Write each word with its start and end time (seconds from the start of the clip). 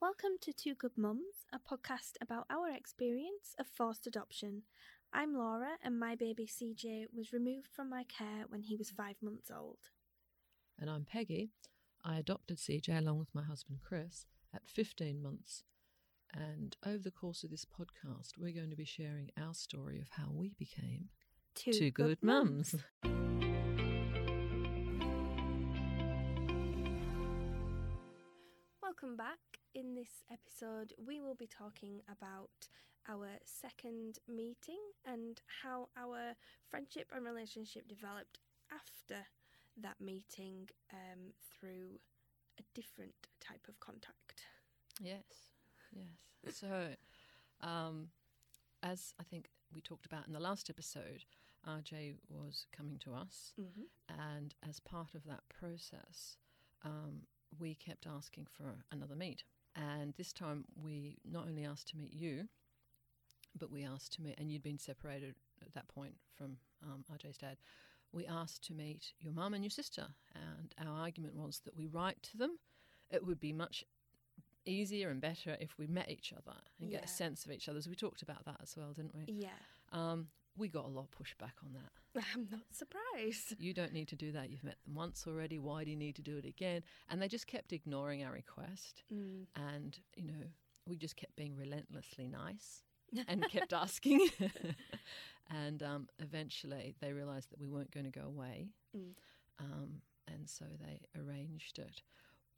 Welcome 0.00 0.38
to 0.40 0.52
Two 0.54 0.74
Good 0.74 0.96
Mums, 0.96 1.44
a 1.52 1.58
podcast 1.58 2.12
about 2.22 2.46
our 2.48 2.70
experience 2.70 3.54
of 3.58 3.66
forced 3.66 4.06
adoption. 4.06 4.62
I'm 5.12 5.34
Laura, 5.36 5.72
and 5.84 6.00
my 6.00 6.14
baby 6.16 6.46
CJ 6.46 7.08
was 7.14 7.34
removed 7.34 7.68
from 7.70 7.90
my 7.90 8.04
care 8.04 8.46
when 8.48 8.62
he 8.62 8.76
was 8.76 8.88
five 8.88 9.16
months 9.20 9.50
old. 9.54 9.76
And 10.78 10.88
I'm 10.88 11.04
Peggy. 11.04 11.50
I 12.02 12.16
adopted 12.16 12.56
CJ 12.56 12.96
along 12.96 13.18
with 13.18 13.34
my 13.34 13.42
husband 13.42 13.80
Chris 13.86 14.24
at 14.54 14.62
15 14.66 15.22
months. 15.22 15.64
And 16.32 16.78
over 16.86 17.02
the 17.02 17.10
course 17.10 17.44
of 17.44 17.50
this 17.50 17.66
podcast, 17.66 18.38
we're 18.38 18.54
going 18.54 18.70
to 18.70 18.76
be 18.76 18.86
sharing 18.86 19.30
our 19.38 19.52
story 19.52 20.00
of 20.00 20.08
how 20.12 20.30
we 20.32 20.54
became 20.58 21.10
Two, 21.54 21.74
two 21.74 21.90
good 21.90 22.16
mums. 22.22 22.74
Welcome 28.82 29.16
back. 29.18 29.49
In 29.74 29.94
this 29.94 30.24
episode, 30.30 30.92
we 31.06 31.20
will 31.20 31.36
be 31.36 31.46
talking 31.46 32.00
about 32.10 32.50
our 33.08 33.28
second 33.44 34.18
meeting 34.28 34.80
and 35.06 35.40
how 35.62 35.88
our 35.96 36.34
friendship 36.68 37.08
and 37.14 37.24
relationship 37.24 37.86
developed 37.88 38.40
after 38.72 39.20
that 39.80 40.00
meeting 40.00 40.68
um, 40.92 41.32
through 41.52 41.98
a 42.58 42.62
different 42.74 43.14
type 43.40 43.66
of 43.68 43.78
contact. 43.80 44.42
Yes, 45.00 45.22
yes. 45.92 46.56
So, 46.56 46.88
um, 47.60 48.08
as 48.82 49.14
I 49.20 49.22
think 49.22 49.50
we 49.72 49.80
talked 49.80 50.06
about 50.06 50.26
in 50.26 50.32
the 50.32 50.40
last 50.40 50.68
episode, 50.68 51.24
RJ 51.66 52.14
was 52.28 52.66
coming 52.76 52.98
to 53.04 53.14
us, 53.14 53.52
Mm-hmm. 53.60 54.20
and 54.34 54.54
as 54.68 54.80
part 54.80 55.14
of 55.14 55.24
that 55.26 55.42
process, 55.48 56.36
um, 56.84 57.22
we 57.58 57.74
kept 57.74 58.06
asking 58.06 58.46
for 58.50 58.64
another 58.90 59.14
meet. 59.14 59.44
And 59.76 60.14
this 60.16 60.32
time, 60.32 60.64
we 60.82 61.18
not 61.24 61.46
only 61.46 61.64
asked 61.64 61.88
to 61.88 61.96
meet 61.96 62.12
you, 62.12 62.48
but 63.58 63.70
we 63.70 63.84
asked 63.84 64.12
to 64.14 64.22
meet, 64.22 64.36
and 64.38 64.50
you'd 64.50 64.62
been 64.62 64.78
separated 64.78 65.34
at 65.64 65.72
that 65.74 65.88
point 65.88 66.14
from 66.36 66.56
um, 66.84 67.04
RJ's 67.12 67.36
dad. 67.38 67.56
We 68.12 68.26
asked 68.26 68.64
to 68.66 68.74
meet 68.74 69.12
your 69.20 69.32
mum 69.32 69.54
and 69.54 69.62
your 69.62 69.70
sister, 69.70 70.06
and 70.34 70.88
our 70.88 70.98
argument 71.00 71.34
was 71.36 71.60
that 71.64 71.76
we 71.76 71.86
write 71.86 72.22
to 72.24 72.36
them. 72.36 72.58
It 73.10 73.24
would 73.24 73.40
be 73.40 73.52
much 73.52 73.84
easier 74.66 75.10
and 75.10 75.20
better 75.20 75.56
if 75.60 75.78
we 75.78 75.86
met 75.86 76.10
each 76.10 76.32
other 76.32 76.56
and 76.80 76.90
get 76.90 77.04
a 77.04 77.08
sense 77.08 77.44
of 77.44 77.50
each 77.52 77.68
other. 77.68 77.80
So 77.80 77.90
we 77.90 77.96
talked 77.96 78.22
about 78.22 78.44
that 78.44 78.56
as 78.62 78.76
well, 78.76 78.92
didn't 78.92 79.14
we? 79.14 79.24
Yeah, 79.32 79.48
Um, 79.92 80.28
we 80.56 80.68
got 80.68 80.84
a 80.84 80.88
lot 80.88 81.04
of 81.04 81.10
pushback 81.10 81.52
on 81.64 81.72
that. 81.74 82.22
I'm 82.34 82.48
not 82.50 82.62
surprised. 82.72 83.56
You 83.58 83.72
don't 83.72 83.92
need 83.92 84.08
to 84.08 84.16
do 84.16 84.32
that. 84.32 84.50
You've 84.50 84.64
met 84.64 84.76
them 84.84 84.94
once 84.94 85.24
already. 85.26 85.58
Why 85.58 85.84
do 85.84 85.90
you 85.90 85.96
need 85.96 86.16
to 86.16 86.22
do 86.22 86.36
it 86.38 86.44
again? 86.44 86.82
And 87.08 87.20
they 87.20 87.28
just 87.28 87.46
kept 87.46 87.72
ignoring 87.72 88.24
our 88.24 88.32
request. 88.32 89.02
Mm. 89.12 89.46
And, 89.56 89.98
you 90.16 90.26
know, 90.26 90.46
we 90.86 90.96
just 90.96 91.16
kept 91.16 91.36
being 91.36 91.56
relentlessly 91.56 92.28
nice 92.28 92.82
and 93.28 93.48
kept 93.50 93.72
asking. 93.72 94.28
and 95.50 95.82
um, 95.82 96.08
eventually 96.18 96.94
they 97.00 97.12
realized 97.12 97.50
that 97.50 97.60
we 97.60 97.68
weren't 97.68 97.92
going 97.92 98.10
to 98.10 98.18
go 98.18 98.26
away. 98.26 98.70
Mm. 98.96 99.12
Um, 99.60 100.02
and 100.26 100.48
so 100.48 100.64
they 100.80 101.00
arranged 101.20 101.78
it. 101.78 102.02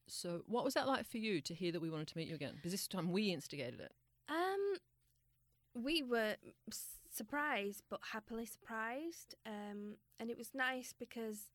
So, 0.08 0.42
what 0.46 0.64
was 0.64 0.74
that 0.74 0.86
like 0.88 1.06
for 1.06 1.18
you 1.18 1.40
to 1.40 1.54
hear 1.54 1.72
that 1.72 1.80
we 1.80 1.88
wanted 1.88 2.08
to 2.08 2.18
meet 2.18 2.28
you 2.28 2.34
again? 2.34 2.54
Because 2.56 2.72
this 2.72 2.88
time 2.88 3.12
we 3.12 3.32
instigated 3.32 3.80
it. 3.80 3.92
We 5.74 6.02
were 6.02 6.36
surprised, 7.10 7.82
but 7.88 8.00
happily 8.12 8.46
surprised. 8.46 9.34
Um, 9.46 9.96
and 10.20 10.30
it 10.30 10.36
was 10.38 10.50
nice 10.54 10.94
because 10.98 11.50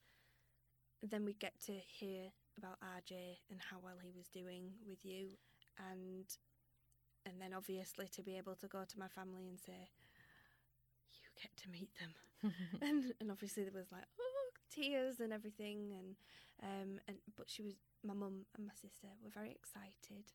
then 1.04 1.26
we 1.26 1.34
get 1.34 1.54
to 1.66 1.74
hear 1.74 2.32
about 2.58 2.78
RJ 2.82 3.40
and 3.52 3.60
how 3.70 3.78
well 3.84 3.98
he 4.02 4.12
was 4.16 4.28
doing 4.28 4.72
with 4.88 5.06
you, 5.06 5.38
and 5.92 6.26
and 7.26 7.42
then 7.42 7.54
obviously 7.54 8.08
to 8.10 8.24
be 8.24 8.38
able 8.38 8.56
to 8.56 8.68
go 8.68 8.84
to 8.88 9.00
my 9.00 9.08
family 9.08 9.48
and 9.48 9.60
say, 9.60 9.92
"You 11.14 11.30
get 11.42 11.56
to 11.58 11.70
meet 11.70 11.90
them," 12.00 12.14
and 12.82 13.14
and 13.20 13.32
obviously 13.32 13.64
there 13.64 13.74
was 13.74 13.92
like 13.92 14.06
oh 14.20 14.50
tears 14.70 15.20
and 15.20 15.34
everything, 15.34 15.94
and 15.94 16.16
um 16.64 17.00
and 17.08 17.18
but 17.36 17.50
she 17.50 17.62
was 17.64 17.76
my 18.04 18.14
mum 18.14 18.46
and 18.56 18.66
my 18.66 18.74
sister 18.74 19.08
were 19.24 19.30
very 19.30 19.52
excited, 19.52 20.32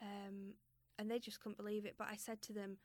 um 0.00 0.54
and 0.98 1.10
they 1.10 1.18
just 1.18 1.40
couldn't 1.40 1.56
believe 1.58 1.84
it. 1.86 1.94
But 1.98 2.08
I 2.10 2.16
said 2.16 2.42
to 2.42 2.52
them, 2.52 2.76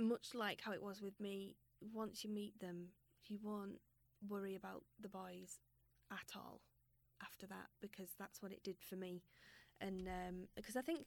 much 0.00 0.28
like 0.34 0.60
how 0.62 0.72
it 0.72 0.82
was 0.82 1.00
with 1.02 1.18
me, 1.20 1.56
once 1.92 2.24
you 2.24 2.30
meet 2.30 2.58
them, 2.60 2.88
you 3.28 3.38
won't 3.42 3.80
worry 4.28 4.54
about 4.54 4.82
the 5.00 5.08
boys 5.08 5.60
at 6.12 6.36
all 6.36 6.60
after 7.22 7.46
that 7.46 7.68
because 7.80 8.10
that's 8.18 8.42
what 8.42 8.52
it 8.52 8.62
did 8.62 8.76
for 8.80 8.96
me. 8.96 9.22
And 9.80 10.08
um, 10.08 10.34
because 10.56 10.76
I 10.76 10.82
think 10.82 11.06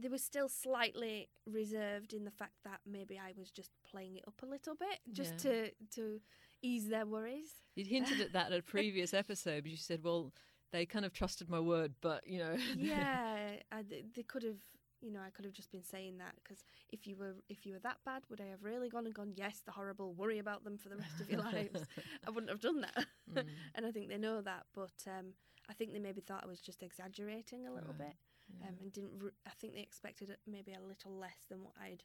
they 0.00 0.08
were 0.08 0.18
still 0.18 0.48
slightly 0.48 1.28
reserved 1.46 2.12
in 2.12 2.24
the 2.24 2.30
fact 2.30 2.54
that 2.64 2.80
maybe 2.86 3.18
I 3.18 3.32
was 3.36 3.50
just 3.50 3.70
playing 3.88 4.16
it 4.16 4.24
up 4.26 4.42
a 4.42 4.46
little 4.46 4.74
bit 4.74 4.98
just 5.12 5.32
Yeah. 5.38 5.50
to 5.52 5.70
to 5.96 6.20
ease 6.62 6.88
their 6.88 7.06
worries. 7.06 7.62
You'd 7.76 7.86
hinted 7.88 8.20
at 8.20 8.32
that 8.32 8.52
at 8.52 8.58
a 8.58 8.62
previous 8.76 9.14
episode, 9.14 9.62
but 9.64 9.70
you 9.70 9.76
said, 9.76 10.02
well, 10.02 10.32
they 10.72 10.86
kind 10.86 11.04
of 11.04 11.12
trusted 11.12 11.48
my 11.48 11.60
word, 11.60 11.94
but, 12.00 12.26
you 12.26 12.38
know. 12.38 12.56
yeah, 12.76 13.56
I, 13.72 13.82
they 14.14 14.22
could 14.22 14.42
have. 14.42 14.58
You 15.04 15.12
know, 15.12 15.20
I 15.20 15.28
could 15.30 15.44
have 15.44 15.52
just 15.54 15.70
been 15.70 15.84
saying 15.84 16.16
that 16.18 16.32
because 16.42 16.64
if 16.90 17.06
you 17.06 17.14
were 17.16 17.34
if 17.50 17.66
you 17.66 17.74
were 17.74 17.78
that 17.80 17.98
bad, 18.06 18.22
would 18.30 18.40
I 18.40 18.46
have 18.46 18.62
really 18.64 18.88
gone 18.88 19.04
and 19.04 19.14
gone? 19.14 19.32
Yes, 19.36 19.60
the 19.64 19.72
horrible. 19.72 20.14
Worry 20.14 20.38
about 20.38 20.64
them 20.64 20.78
for 20.78 20.88
the 20.88 20.96
rest 20.96 21.20
of 21.20 21.28
your 21.28 21.40
lives. 21.52 21.82
I 22.26 22.30
wouldn't 22.30 22.50
have 22.50 22.60
done 22.60 22.80
that. 22.80 23.06
Mm, 23.30 23.44
and 23.74 23.84
I 23.86 23.90
think 23.90 24.08
they 24.08 24.16
know 24.18 24.40
that, 24.40 24.64
but 24.74 24.94
um, 25.06 25.34
I 25.68 25.74
think 25.74 25.92
they 25.92 25.98
maybe 25.98 26.22
thought 26.22 26.42
I 26.42 26.48
was 26.48 26.60
just 26.60 26.82
exaggerating 26.82 27.66
a 27.66 27.72
little 27.72 27.92
Right, 27.98 28.08
bit, 28.08 28.16
yeah, 28.60 28.68
um, 28.68 28.74
and 28.80 28.92
didn't. 28.92 29.12
Re- 29.22 29.30
I 29.46 29.50
think 29.60 29.74
they 29.74 29.82
expected 29.82 30.34
maybe 30.46 30.72
a 30.72 30.80
little 30.80 31.12
less 31.18 31.44
than 31.50 31.62
what 31.62 31.74
I'd 31.78 32.02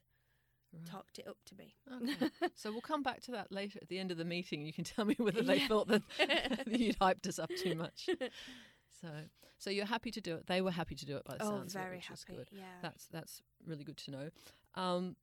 right. 0.74 0.86
talked 0.86 1.20
it 1.20 1.28
up 1.28 1.38
to 1.46 1.56
be. 1.56 1.76
Okay. 1.92 2.30
so 2.56 2.72
we'll 2.72 2.82
come 2.82 3.02
back 3.04 3.22
to 3.22 3.32
that 3.32 3.52
later 3.52 3.80
at 3.82 3.88
the 3.90 3.98
end 4.00 4.12
of 4.12 4.18
the 4.18 4.26
meeting. 4.26 4.66
You 4.66 4.74
can 4.74 4.84
tell 4.84 5.06
me 5.06 5.16
whether 5.18 5.42
they 5.42 5.60
Yeah. 5.60 5.68
thought 5.68 5.88
that 5.88 6.02
you'd 6.68 7.00
hyped 7.00 7.28
us 7.28 7.40
up 7.40 7.50
too 7.56 7.76
much. 7.76 8.10
So, 9.02 9.08
so 9.58 9.70
you're 9.70 9.86
happy 9.86 10.12
to 10.12 10.22
do 10.22 10.36
it. 10.36 10.48
They 10.48 10.62
were 10.62 10.72
happy 10.72 10.96
to 10.96 11.06
do 11.06 11.18
it 11.18 11.24
by 11.26 11.38
the 11.38 11.44
oh, 11.44 11.50
sounds 11.50 11.76
of 11.76 11.82
it, 11.82 11.84
very 11.84 11.96
which 11.98 12.10
is 12.12 12.24
happy. 12.28 12.38
good. 12.38 12.48
Yeah. 12.52 12.64
That's 12.82 13.06
that's 13.08 13.42
really 13.66 13.84
good 13.84 13.98
to 13.98 14.12
know. 14.12 14.30
Um, 14.76 15.16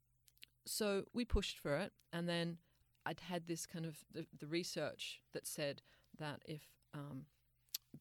so 0.66 1.04
we 1.14 1.24
pushed 1.24 1.58
for 1.58 1.76
it, 1.76 1.92
and 2.12 2.28
then 2.28 2.58
I'd 3.04 3.20
had 3.20 3.46
this 3.46 3.66
kind 3.66 3.84
of 3.84 3.96
the, 4.12 4.26
the 4.38 4.46
research 4.46 5.20
that 5.32 5.46
said 5.46 5.82
that 6.18 6.40
if 6.46 6.62
um, 6.94 7.26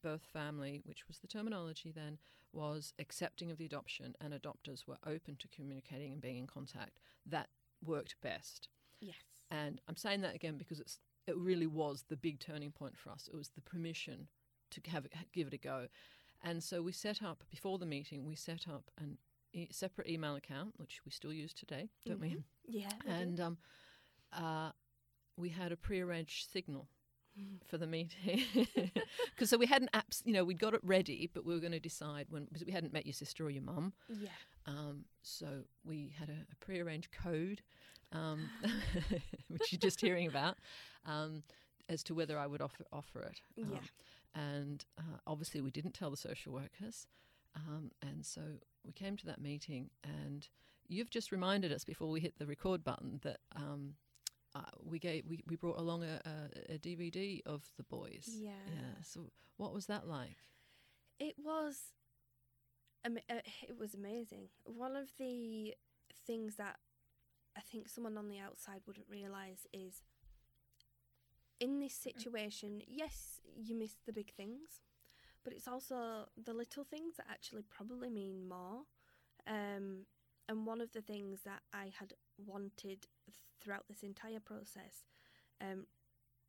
birth 0.02 0.28
family, 0.32 0.82
which 0.86 1.08
was 1.08 1.20
the 1.20 1.28
terminology 1.28 1.92
then, 1.96 2.18
was 2.54 2.94
accepting 3.00 3.52
of 3.52 3.58
the 3.58 3.66
adoption 3.66 4.16
and 4.22 4.34
adopters 4.34 4.88
were 4.88 4.98
open 5.06 5.36
to 5.38 5.48
communicating 5.50 6.12
and 6.14 6.22
being 6.22 6.38
in 6.38 6.48
contact, 6.48 7.00
that 7.26 7.50
worked 7.84 8.16
best. 8.22 8.70
yes. 9.00 9.16
And 9.52 9.80
I'm 9.88 9.96
saying 9.96 10.22
that 10.22 10.34
again 10.34 10.58
because 10.58 10.80
it's 10.80 11.00
it 11.28 11.38
really 11.38 11.68
was 11.68 12.06
the 12.10 12.18
big 12.18 12.40
turning 12.40 12.72
point 12.72 12.98
for 12.98 13.12
us. 13.12 13.30
It 13.32 13.36
was 13.36 13.50
the 13.50 13.62
permission 13.62 14.28
to 14.84 14.90
have 14.92 15.08
give 15.34 15.48
it 15.48 15.54
a 15.54 15.58
go. 15.58 15.88
And 16.44 16.64
so 16.64 16.82
we 16.82 16.92
set 16.92 17.24
up 17.24 17.44
before 17.50 17.78
the 17.80 17.86
meeting. 17.86 18.26
We 18.26 18.36
set 18.36 18.68
up 18.68 18.92
an 19.00 19.18
e- 19.54 19.68
separate 19.72 20.10
email 20.10 20.36
account, 20.36 20.74
which 20.78 21.02
we 21.06 21.12
still 21.12 21.34
use 21.34 21.54
today, 21.54 21.90
don't 22.06 22.20
we? 22.22 22.30
Mhm. 22.30 22.44
Yeah. 22.68 22.90
we 23.06 23.12
do. 23.12 23.18
And 23.20 23.40
um, 23.40 23.58
uh, 24.34 24.72
we 25.38 25.50
had 25.50 25.72
a 25.72 25.78
prearranged 25.78 26.50
signal 26.52 26.88
for 27.68 27.78
the 27.78 27.86
meeting 27.88 28.44
because 29.32 29.50
so 29.50 29.58
we 29.58 29.66
hadn't 29.66 29.92
apps. 29.92 30.22
You 30.24 30.32
know, 30.34 30.46
we'd 30.46 30.58
got 30.60 30.74
it 30.74 30.80
ready, 30.84 31.30
but 31.34 31.46
we 31.46 31.54
were 31.54 31.60
going 31.60 31.74
to 31.74 31.80
decide 31.82 32.28
when 32.30 32.46
because 32.46 32.64
we 32.66 32.72
hadn't 32.72 32.94
met 32.94 33.06
your 33.06 33.14
sister 33.14 33.46
or 33.46 33.50
your 33.50 33.64
mum. 33.64 33.92
yeah. 34.08 34.30
Um, 34.68 35.04
so 35.22 35.48
we 35.84 36.14
had 36.18 36.30
a, 36.30 36.34
a 36.52 36.56
prearranged 36.66 37.10
code, 37.12 37.62
um, 38.14 38.50
which 39.50 39.72
you're 39.72 39.80
just 39.80 40.00
hearing 40.02 40.28
about, 40.28 40.58
um, 41.06 41.44
as 41.90 42.04
to 42.04 42.16
whether 42.16 42.38
I 42.40 42.48
would 42.48 42.62
offer 42.62 42.86
offer 42.94 43.22
it. 43.24 43.42
Um, 43.62 43.72
Yeah. 43.74 43.80
And 44.36 44.84
uh, 44.98 45.18
obviously, 45.26 45.62
we 45.62 45.72
didn't 45.72 45.94
tell 45.94 46.12
the 46.12 46.18
social 46.18 46.52
workers, 46.54 47.08
um, 47.56 47.92
and 48.02 48.26
so 48.26 48.42
we 48.86 48.92
came 48.92 49.16
to 49.18 49.26
that 49.28 49.42
meeting. 49.42 49.90
And 50.04 50.48
you've 50.88 51.10
just 51.10 51.32
reminded 51.32 51.72
us 51.72 51.86
before 51.86 52.10
we 52.10 52.20
hit 52.20 52.38
the 52.38 52.46
record 52.46 52.84
button 52.84 53.20
that. 53.24 53.40
Um, 53.56 53.96
uh, 54.54 54.62
we 54.82 55.00
gave 55.00 55.26
we, 55.28 55.44
we 55.50 55.58
brought 55.58 55.78
along 55.78 56.02
a, 56.04 56.22
a, 56.26 56.76
a 56.76 56.78
DVD 56.78 57.42
of 57.46 57.70
the 57.76 57.84
boys. 57.84 58.30
Yeah. 58.32 58.52
Yeah. 58.74 59.02
So 59.04 59.30
what 59.58 59.74
was 59.74 59.88
that 59.88 60.08
like? 60.08 60.38
It 61.20 61.36
was, 61.38 61.78
ama- 63.06 63.20
uh, 63.30 63.42
it 63.68 63.78
was 63.78 63.94
amazing. 63.94 64.48
One 64.64 64.96
of 64.96 65.10
the 65.20 65.74
things 66.26 66.56
that 66.56 66.78
I 67.58 67.62
think 67.62 67.90
someone 67.90 68.18
on 68.18 68.30
the 68.30 68.40
outside 68.40 68.82
wouldn't 68.88 69.08
realise 69.10 69.68
is, 69.74 70.02
in 71.60 71.80
this 71.80 71.94
situation, 71.94 72.82
yes, 72.88 73.40
you 73.56 73.76
miss 73.76 73.96
the 74.06 74.14
big 74.14 74.34
things, 74.34 74.82
but 75.44 75.54
it's 75.54 75.68
also 75.68 76.26
the 76.42 76.54
little 76.54 76.84
things 76.84 77.16
that 77.18 77.28
actually 77.30 77.64
probably 77.64 78.10
mean 78.10 78.48
more. 78.48 78.82
Um, 79.48 80.06
and 80.48 80.66
one 80.66 80.82
of 80.82 80.92
the 80.92 81.02
things 81.02 81.42
that 81.46 81.62
I 81.74 81.92
had 82.00 82.14
wanted 82.38 83.08
throughout 83.62 83.88
this 83.88 84.04
entire 84.04 84.40
process 84.40 85.06
um, 85.62 85.86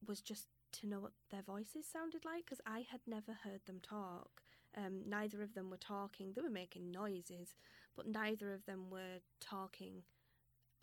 was 0.07 0.21
just 0.21 0.47
to 0.73 0.87
know 0.87 1.01
what 1.01 1.13
their 1.31 1.43
voices 1.43 1.87
sounded 1.91 2.25
like 2.25 2.45
because 2.45 2.61
I 2.67 2.85
had 2.91 3.01
never 3.07 3.33
heard 3.45 3.61
them 3.67 3.81
talk. 3.83 4.43
Um, 4.77 5.03
neither 5.09 5.43
of 5.43 5.55
them 5.55 5.71
were 5.71 5.79
talking. 5.79 6.33
They 6.35 6.43
were 6.43 6.51
making 6.51 6.91
noises, 6.91 7.55
but 7.97 8.07
neither 8.07 8.53
of 8.53 8.67
them 8.67 8.91
were 8.91 9.21
talking 9.41 10.03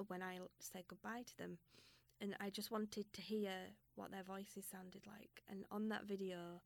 when 0.07 0.23
I 0.23 0.39
said 0.59 0.83
goodbye 0.87 1.23
to 1.27 1.37
them. 1.37 1.57
And 2.23 2.35
I 2.39 2.49
just 2.49 2.71
wanted 2.71 3.11
to 3.11 3.21
hear 3.21 3.51
what 3.95 4.09
their 4.11 4.23
voices 4.23 4.65
sounded 4.65 5.01
like. 5.05 5.43
And 5.49 5.65
on 5.69 5.89
that 5.89 6.05
video, 6.05 6.61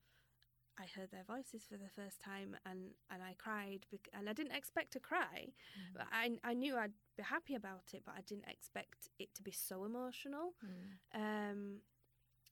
I 0.80 0.86
heard 0.96 1.10
their 1.10 1.24
voices 1.24 1.64
for 1.68 1.78
the 1.78 1.90
first 1.96 2.22
time, 2.22 2.56
and, 2.64 2.92
and 3.10 3.24
I 3.24 3.34
cried. 3.40 3.88
Bec- 3.92 4.10
and 4.14 4.30
I 4.30 4.34
didn't 4.34 4.56
expect 4.56 4.94
to 4.94 5.00
cry. 5.00 5.48
But 5.96 6.06
I 6.12 6.38
I 6.44 6.54
knew 6.54 6.78
I'd 6.78 6.94
be 7.18 7.24
happy 7.24 7.56
about 7.56 7.86
it, 7.94 8.04
but 8.06 8.14
I 8.16 8.22
didn't 8.22 8.48
expect 8.48 9.10
it 9.18 9.34
to 9.34 9.42
be 9.42 9.52
so 9.52 9.84
emotional. 9.84 10.54
Mm. 10.64 11.52
Um, 11.52 11.82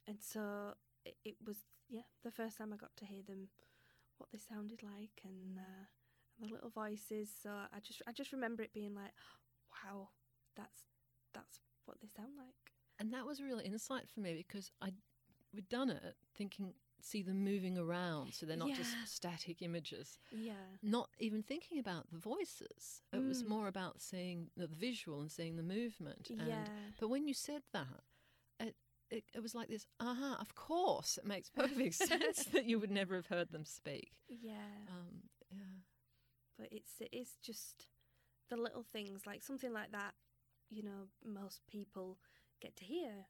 and 0.07 0.17
so 0.19 0.73
it, 1.05 1.17
it 1.23 1.35
was 1.45 1.57
yeah 1.87 2.07
the 2.23 2.31
first 2.31 2.57
time 2.57 2.73
I 2.73 2.77
got 2.77 2.95
to 2.97 3.05
hear 3.05 3.21
them, 3.21 3.49
what 4.17 4.31
they 4.31 4.39
sounded 4.39 4.81
like, 4.81 5.21
and 5.23 5.59
uh, 5.59 5.85
the 6.39 6.51
little 6.51 6.71
voices. 6.71 7.29
So 7.43 7.51
I 7.51 7.79
just 7.79 8.01
I 8.07 8.11
just 8.11 8.33
remember 8.33 8.63
it 8.63 8.73
being 8.73 8.95
like, 8.95 9.13
wow, 9.69 10.09
that's 10.57 10.87
that's 11.35 11.59
what 11.85 12.01
they 12.01 12.07
sound 12.07 12.33
like. 12.37 12.64
And 12.99 13.11
that 13.13 13.25
was 13.25 13.39
a 13.39 13.43
real 13.43 13.59
insight 13.59 14.07
for 14.09 14.19
me 14.21 14.33
because 14.33 14.71
I 14.81 14.91
we'd 15.53 15.69
done 15.69 15.89
it 15.89 16.15
thinking 16.35 16.73
see 17.01 17.21
them 17.21 17.43
moving 17.43 17.77
around 17.77 18.33
so 18.33 18.45
they're 18.45 18.57
not 18.57 18.73
just 18.75 18.95
static 19.05 19.61
images. 19.61 20.17
Yeah, 20.31 20.53
Not 20.81 21.09
even 21.19 21.43
thinking 21.43 21.77
about 21.77 22.09
the 22.11 22.17
voices. 22.17 23.03
It 23.13 23.23
was 23.23 23.43
Mm. 23.43 23.47
more 23.49 23.67
about 23.67 24.01
seeing 24.01 24.49
the 24.57 24.67
visual 24.67 25.21
and 25.21 25.31
seeing 25.31 25.55
the 25.55 25.63
movement. 25.63 26.29
And, 26.31 26.47
yeah, 26.47 26.65
But 26.99 27.09
when 27.09 27.27
you 27.27 27.33
said 27.33 27.61
that, 27.73 28.03
it, 28.59 28.75
it 29.11 29.25
it 29.35 29.39
was 29.41 29.53
like 29.53 29.67
this. 29.67 29.85
Aha! 29.99 30.37
Of 30.41 30.55
course, 30.55 31.17
it 31.17 31.25
makes 31.25 31.49
perfect 31.49 31.93
sense 32.11 32.45
that 32.45 32.65
you 32.65 32.79
would 32.79 32.91
never 32.91 33.15
have 33.15 33.27
heard 33.27 33.51
them 33.51 33.65
speak. 33.65 34.11
yeah. 34.27 34.87
Um, 34.87 35.29
yeah. 35.51 35.81
but 36.57 36.69
it's 36.71 36.93
it 36.99 37.09
is 37.13 37.35
just 37.43 37.87
the 38.49 38.57
little 38.57 38.83
things 38.83 39.25
like 39.27 39.43
something 39.43 39.71
like 39.73 39.91
that 39.91 40.13
you 40.69 40.81
know 40.83 41.09
most 41.23 41.61
people 41.67 42.17
get 42.61 42.75
to 42.77 42.85
hear 42.85 43.27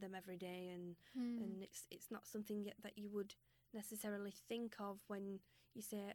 them 0.00 0.14
every 0.14 0.36
day 0.36 0.68
and 0.68 0.96
Hmm. 1.14 1.38
and 1.42 1.62
it's 1.62 1.86
it's 1.90 2.10
not 2.10 2.26
something 2.26 2.64
yet 2.64 2.76
that 2.82 2.96
you 2.98 3.10
would 3.10 3.34
necessarily 3.74 4.32
think 4.48 4.74
of 4.80 4.98
when 5.06 5.40
you 5.74 5.82
say 5.82 6.14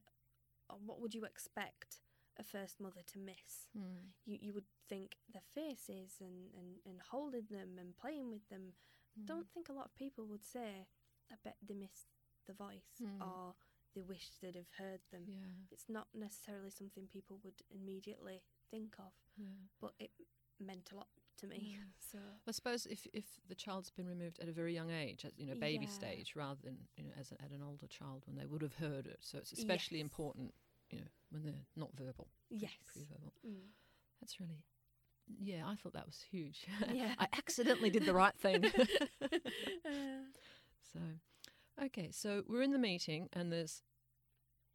oh, 0.69 0.80
what 0.86 1.00
would 1.00 1.13
you 1.16 1.24
expect 1.25 2.01
a 2.38 2.44
first 2.44 2.80
mother 2.80 3.01
to 3.06 3.19
miss 3.19 3.68
Hmm. 3.74 4.10
you 4.25 4.38
you 4.42 4.54
would 4.54 4.66
think 4.89 5.18
their 5.31 5.44
faces 5.54 6.18
and 6.22 6.51
and, 6.57 6.80
and 6.86 7.01
holding 7.12 7.45
them 7.50 7.78
and 7.80 7.95
playing 7.98 8.30
with 8.31 8.48
them 8.50 8.74
don't 9.25 9.50
think 9.51 9.68
a 9.69 9.74
lot 9.74 9.86
of 9.86 9.95
people 9.95 10.25
would 10.28 10.44
say 10.45 10.88
i 11.31 11.36
bet 11.44 11.57
they 11.62 11.74
miss 11.74 12.06
the 12.45 12.54
voice 12.54 13.01
Mm. 13.01 13.19
or 13.22 13.56
they 13.94 14.01
wish 14.01 14.30
they'd 14.42 14.56
have 14.56 14.72
heard 14.78 15.01
them 15.12 15.24
Yeah. 15.28 15.66
it's 15.72 15.90
not 15.90 16.07
necessarily 16.13 16.69
something 16.69 17.07
people 17.07 17.40
would 17.44 17.62
immediately 17.72 18.44
think 18.69 19.00
of, 19.00 19.12
Yeah. 19.38 19.68
but 19.81 19.94
it 20.00 20.12
meant 20.60 20.92
a 20.92 20.95
lot 20.95 21.10
to 21.38 21.48
me. 21.48 21.78
So 22.12 22.18
I 22.48 22.51
suppose 22.51 22.86
if, 22.86 23.07
if 23.13 23.25
the 23.48 23.56
child's 23.56 23.89
been 23.92 24.07
removed 24.07 24.39
at 24.42 24.48
a 24.48 24.51
very 24.51 24.74
young 24.74 24.92
age, 24.92 25.25
at 25.25 25.34
you 25.38 25.45
know 25.45 25.56
baby 25.56 25.86
Yeah. 25.86 25.92
stage, 25.92 26.34
rather 26.36 26.60
than 26.63 26.78
you 26.95 27.04
know 27.04 27.12
as 27.19 27.31
a, 27.31 27.42
at 27.44 27.51
an 27.51 27.62
older 27.63 27.88
child 27.88 28.24
when 28.25 28.36
they 28.38 28.45
would 28.45 28.62
have 28.62 28.75
heard 28.75 29.06
it, 29.07 29.18
so 29.22 29.38
it's 29.38 29.51
especially 29.51 29.98
Yes. 30.00 30.04
important, 30.06 30.54
you 30.89 31.00
know, 31.00 31.07
when 31.31 31.44
they're 31.44 31.66
not 31.75 31.89
verbal, 31.95 32.28
yes, 32.50 32.72
pre-verbal. 32.86 33.34
Mm. 33.45 33.69
That's 34.22 34.39
really, 34.39 34.63
yeah, 35.39 35.68
I 35.68 35.75
thought 35.75 35.94
that 35.94 36.06
was 36.06 36.22
huge. 36.31 36.66
Yeah. 36.94 37.13
I 37.19 37.28
accidentally 37.38 37.90
did 37.90 38.06
the 38.06 38.13
right 38.13 38.36
thing. 38.38 38.66
So, 40.94 41.00
okay, 41.86 42.10
so 42.12 42.44
we're 42.48 42.62
in 42.62 42.72
the 42.72 42.80
meeting, 42.80 43.30
and 43.33 43.51
there's 43.51 43.83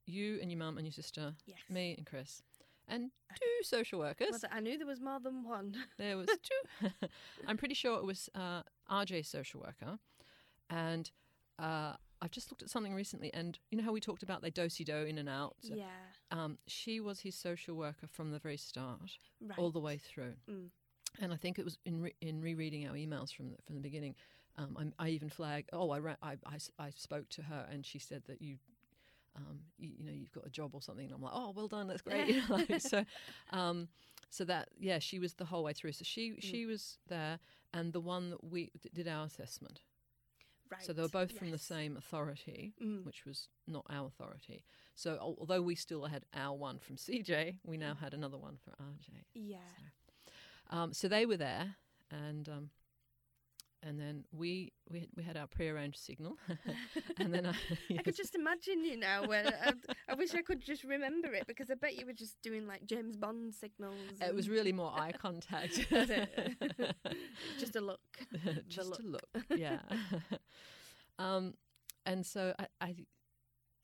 you 0.06 0.38
and 0.41 0.50
your 0.50 0.58
mum 0.58 0.76
and 0.76 0.87
your 0.87 0.93
sister, 0.93 1.35
yes, 1.47 1.58
me 1.70 1.94
and 1.97 2.06
Chris, 2.06 2.43
and 2.88 3.11
two 3.34 3.62
social 3.64 3.99
workers. 3.99 4.29
Was 4.32 4.44
it- 4.44 4.50
I 4.52 4.61
knew 4.61 4.76
there 4.79 4.87
was 4.87 5.00
more 5.00 5.20
than 5.20 5.44
one. 5.44 5.75
There 5.99 6.17
was 6.17 6.29
two. 6.43 6.88
I'm 7.46 7.56
pretty 7.56 7.75
sure 7.75 7.99
it 7.99 8.05
was 8.05 8.29
uh, 8.34 8.62
RJ 8.90 9.26
social 9.26 9.61
worker, 9.61 9.99
and 10.70 11.11
uh, 11.58 11.94
I've 12.20 12.31
just 12.31 12.50
looked 12.50 12.62
at 12.62 12.70
something 12.70 12.94
recently, 12.94 13.32
and 13.34 13.58
you 13.70 13.79
know 13.79 13.84
how 13.84 13.93
we 13.93 14.00
talked 14.00 14.23
about 14.23 14.43
they 14.43 14.50
dosey 14.50 14.84
do 14.84 14.96
in 14.96 15.19
and 15.19 15.29
out. 15.29 15.56
yeah, 15.62 15.87
Um, 16.31 16.58
she 16.67 17.00
was 17.00 17.20
his 17.20 17.34
social 17.34 17.75
worker 17.76 18.06
from 18.06 18.31
the 18.31 18.38
very 18.38 18.56
start, 18.56 19.12
right. 19.40 19.58
all 19.58 19.70
the 19.70 19.81
way 19.81 19.96
through. 19.99 20.34
Mm. 20.50 20.69
And 21.20 21.32
I 21.32 21.37
think 21.37 21.58
it 21.58 21.64
was 21.64 21.79
in 21.84 22.00
re- 22.00 22.14
in 22.23 22.40
rereading 22.40 22.87
our 22.88 22.94
emails 22.94 23.34
from 23.34 23.50
the, 23.50 23.56
from 23.67 23.75
the 23.75 23.81
beginning. 23.82 24.14
Um, 24.56 24.93
I 24.99 25.08
even 25.08 25.29
flagged. 25.31 25.70
Oh, 25.73 25.90
I, 25.90 25.99
ra- 25.99 26.17
I, 26.23 26.32
I 26.46 26.58
I 26.79 26.90
spoke 26.90 27.29
to 27.31 27.43
her, 27.43 27.67
and 27.70 27.84
she 27.87 27.99
said 27.99 28.23
that 28.26 28.40
you. 28.43 28.56
Um, 29.37 29.61
you, 29.79 29.90
you 29.99 30.05
know, 30.05 30.12
you've 30.12 30.32
got 30.32 30.46
a 30.46 30.50
job 30.50 30.75
or 30.75 30.82
something. 30.82 31.06
And 31.06 31.14
I'm 31.14 31.23
like, 31.23 31.32
oh, 31.34 31.52
well 31.56 31.69
done, 31.69 31.87
that's 31.88 32.02
great. 32.02 32.29
You 32.29 32.43
know, 32.49 32.56
like, 32.56 32.81
so, 32.81 33.05
um, 33.50 33.88
so 34.31 34.44
that 34.44 34.69
yeah, 34.79 34.99
she 34.99 35.19
was 35.19 35.34
the 35.34 35.44
whole 35.46 35.64
way 35.64 35.73
through. 35.73 35.93
So 35.93 36.05
she 36.05 36.37
she 36.40 36.67
was 36.67 36.99
there, 37.08 37.38
and 37.73 37.93
the 37.93 38.00
one 38.00 38.31
that 38.31 38.44
we 38.44 38.70
d- 38.82 38.90
did 38.93 39.08
our 39.08 39.25
assessment. 39.25 39.81
right. 40.70 40.84
So 40.84 40.93
they 40.93 41.00
were 41.02 41.08
both 41.08 41.32
from 41.38 41.50
the 41.50 41.58
same 41.58 41.96
authority, 41.96 42.75
Mm. 42.82 43.05
which 43.06 43.25
was 43.26 43.49
not 43.67 43.87
our 43.90 44.06
authority. 44.06 44.64
So 44.94 45.12
al- 45.20 45.37
although 45.38 45.62
we 45.62 45.75
still 45.76 46.05
had 46.06 46.25
our 46.34 46.55
one 46.56 46.79
from 46.79 46.96
CJ, 46.96 47.56
we 47.64 47.76
now 47.79 47.94
had 47.94 48.12
another 48.14 48.38
one 48.38 48.56
for 48.62 48.70
RJ. 48.82 49.25
Yeah, 49.34 49.58
Um, 50.70 50.93
so 50.93 51.08
they 51.08 51.26
were 51.26 51.37
there, 51.38 51.76
and 52.11 52.49
um, 52.49 52.70
and 53.82 54.00
then 54.00 54.25
we 54.32 54.73
we 54.90 55.08
we 55.17 55.23
had 55.23 55.37
our 55.37 55.46
prearranged 55.46 55.99
signal, 55.99 56.37
and 57.19 57.34
then 57.34 57.46
I, 57.46 57.55
I 57.99 58.02
could 58.02 58.17
just 58.17 58.34
imagine 58.34 58.84
you 58.84 58.96
now. 58.96 59.26
When 59.26 59.46
I, 59.46 59.73
I 60.08 60.14
wish 60.14 60.34
I 60.34 60.43
could 60.43 60.61
just 60.61 60.84
remember 60.84 61.32
it 61.32 61.46
because 61.46 61.70
I 61.70 61.75
bet 61.75 61.99
you 61.99 62.06
were 62.06 62.12
just 62.12 62.40
doing 62.43 62.67
like 62.67 62.87
James 62.87 63.17
Bond 63.17 63.55
signals. 63.55 63.96
it 64.20 64.34
was 64.34 64.49
really 64.49 64.73
more 64.73 64.93
eye 64.94 65.12
contact, 65.12 65.81
just 67.58 67.76
a 67.76 67.81
look. 67.81 68.00
just 68.69 68.90
look. 68.90 69.00
a 69.00 69.06
look, 69.06 69.44
yeah. 69.56 69.81
um, 71.19 71.55
and 72.06 72.25
so 72.25 72.55
I. 72.58 72.67
I 72.81 72.94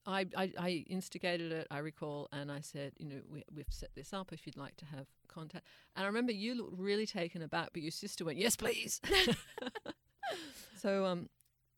I, 0.08 0.26
I, 0.36 0.52
I 0.58 0.68
instigated 0.88 1.52
it, 1.52 1.66
I 1.70 1.78
recall, 1.78 2.28
and 2.32 2.50
I 2.50 2.60
said, 2.60 2.92
you 2.98 3.06
know, 3.06 3.20
we, 3.30 3.44
we've 3.54 3.66
set 3.68 3.90
this 3.94 4.12
up 4.14 4.32
if 4.32 4.46
you'd 4.46 4.56
like 4.56 4.74
to 4.78 4.86
have 4.86 5.06
contact. 5.28 5.66
And 5.94 6.04
I 6.04 6.06
remember 6.06 6.32
you 6.32 6.54
looked 6.54 6.78
really 6.78 7.06
taken 7.06 7.42
aback, 7.42 7.70
but 7.74 7.82
your 7.82 7.90
sister 7.90 8.24
went, 8.24 8.38
yes, 8.38 8.56
please. 8.56 9.00
so 10.76 11.04
um, 11.04 11.28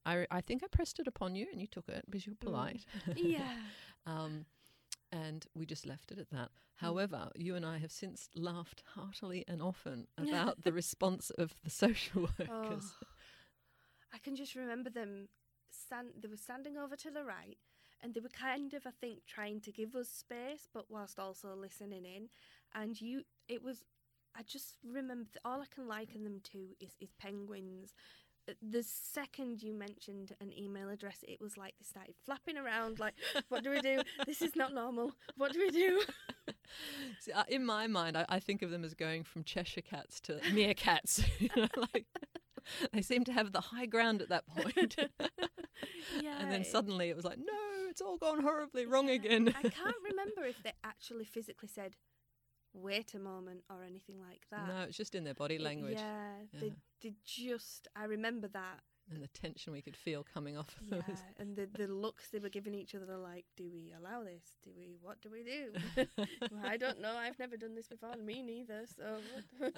I, 0.07 0.27
I 0.31 0.41
think 0.41 0.63
I 0.63 0.69
pressed 0.69 0.99
it 1.01 1.07
upon 1.09 1.35
you 1.35 1.47
and 1.51 1.61
you 1.61 1.67
took 1.67 1.89
it 1.89 2.05
because 2.09 2.27
you 2.27 2.33
were 2.33 2.37
Mm. 2.37 2.53
polite. 2.53 2.85
Yeah. 3.17 3.49
Um, 4.07 4.47
and 5.13 5.45
we 5.55 5.67
just 5.67 5.85
left 5.87 6.11
it 6.11 6.19
at 6.19 6.31
that. 6.31 6.49
However, 6.77 7.29
you 7.37 7.55
and 7.55 7.67
I 7.67 7.77
have 7.79 7.93
since 7.93 8.31
laughed 8.35 8.83
heartily 8.95 9.45
and 9.47 9.61
often 9.61 10.07
about 10.17 10.63
the 10.65 10.73
response 10.73 11.29
of 11.31 11.55
the 11.63 11.69
social 11.71 12.23
workers. 12.39 12.95
Oh, 12.99 13.07
I 14.15 14.19
can 14.19 14.37
just 14.37 14.55
remember 14.55 14.89
them. 14.89 15.29
Stand, 15.71 16.09
they 16.21 16.29
were 16.29 16.37
standing 16.39 16.79
over 16.79 16.97
to 16.97 17.11
the 17.11 17.23
right, 17.25 17.59
and 18.03 18.15
they 18.15 18.21
were 18.21 18.29
kind 18.29 18.73
of, 18.75 18.87
I 18.87 18.91
think, 19.01 19.21
trying 19.27 19.61
to 19.63 19.73
give 19.73 19.95
us 19.95 20.09
space, 20.09 20.69
but 20.73 20.87
whilst 20.89 21.19
also 21.19 21.55
listening 21.55 22.05
in. 22.05 22.29
And 22.75 23.01
you, 23.01 23.23
it 23.49 23.63
was. 23.63 23.85
I 24.37 24.43
just 24.45 24.77
remember 24.89 25.29
all 25.45 25.61
I 25.61 25.67
can 25.75 25.89
liken 25.89 26.23
them 26.23 26.41
to 26.53 26.59
is, 26.81 26.93
is 27.01 27.11
penguins. 27.19 27.95
Uh, 28.49 28.53
The 28.63 28.85
second 28.85 29.61
you 29.61 29.75
mentioned 29.75 30.37
an 30.41 30.53
email 30.57 30.89
address, 30.89 31.25
it 31.27 31.41
was 31.41 31.57
like 31.57 31.75
they 31.81 31.85
started 31.85 32.15
flapping 32.25 32.57
around, 32.57 33.01
like, 33.01 33.15
"What 33.49 33.65
do 33.65 33.71
we 33.71 33.81
do? 33.81 34.03
This 34.27 34.41
is 34.41 34.55
not 34.55 34.73
normal. 34.73 35.13
What 35.37 35.53
do 35.53 35.59
we 35.59 35.71
do?" 35.71 36.03
See, 37.21 37.33
in 37.49 37.65
my 37.67 37.89
mind, 37.89 38.17
I, 38.17 38.25
I 38.29 38.39
think 38.39 38.63
of 38.63 38.71
them 38.71 38.85
as 38.85 38.95
going 38.95 39.25
from 39.25 39.43
Cheshire 39.43 39.81
cats 39.83 40.21
to 40.23 40.35
meerkats. 40.53 41.25
you 41.41 41.49
know, 41.57 41.69
like 41.93 42.07
they 42.93 43.03
seem 43.03 43.25
to 43.25 43.33
have 43.33 43.53
the 43.53 43.61
high 43.61 43.87
ground 43.87 44.23
at 44.23 44.29
that 44.29 44.47
point. 44.47 44.97
yeah. 46.23 46.39
and 46.41 46.51
then 46.53 46.65
suddenly 46.65 47.09
it 47.11 47.17
was 47.17 47.25
like, 47.25 47.39
no, 47.39 47.70
it's 47.91 48.01
all 48.01 48.17
gone 48.17 48.41
horribly 48.43 48.87
wrong 48.87 49.09
Yeah, 49.09 49.15
again. 49.15 49.49
I 49.57 49.63
can't 49.63 49.97
remember 50.11 50.45
if 50.45 50.63
they 50.63 50.73
actually 50.85 51.25
physically 51.25 51.69
said, 51.69 51.97
wait 52.73 53.15
a 53.15 53.19
moment, 53.19 53.63
or 53.69 53.83
anything 53.85 54.17
like 54.21 54.43
that. 54.51 54.69
no, 54.69 54.83
it's 54.83 54.97
just 54.97 55.15
in 55.15 55.25
their 55.25 55.35
body 55.35 55.57
It- 55.57 55.61
language 55.61 55.99
yeah, 55.99 56.35
They, 56.59 56.67
Yeah. 56.69 56.73
they 57.03 57.15
just, 57.25 57.89
I 57.97 58.05
remember 58.05 58.49
that. 58.49 58.81
and 59.13 59.21
the 59.21 59.29
tension 59.29 59.73
we 59.73 59.83
could 59.83 59.97
feel 59.97 60.25
coming 60.33 60.57
off 60.57 60.77
of 60.81 60.87
Yeah. 60.89 61.03
those. 61.09 61.19
and 61.39 61.57
the, 61.57 61.67
the 61.77 61.89
looks 61.93 62.31
they 62.31 62.39
were 62.39 62.49
giving 62.49 62.75
each 62.75 62.95
other, 62.95 63.17
like, 63.17 63.45
do 63.57 63.69
we 63.73 63.93
allow 63.99 64.23
this? 64.23 64.45
Do 64.63 64.71
we, 64.77 64.99
what 65.03 65.21
do 65.21 65.31
we 65.31 65.43
do? 65.43 65.73
well, 66.53 66.63
I 66.65 66.77
don't 66.77 67.01
know. 67.01 67.17
I've 67.17 67.39
never 67.41 67.57
done 67.57 67.75
this 67.75 67.89
before. 67.89 68.15
Me 68.17 68.41
neither. 68.43 68.83
So 68.97 69.17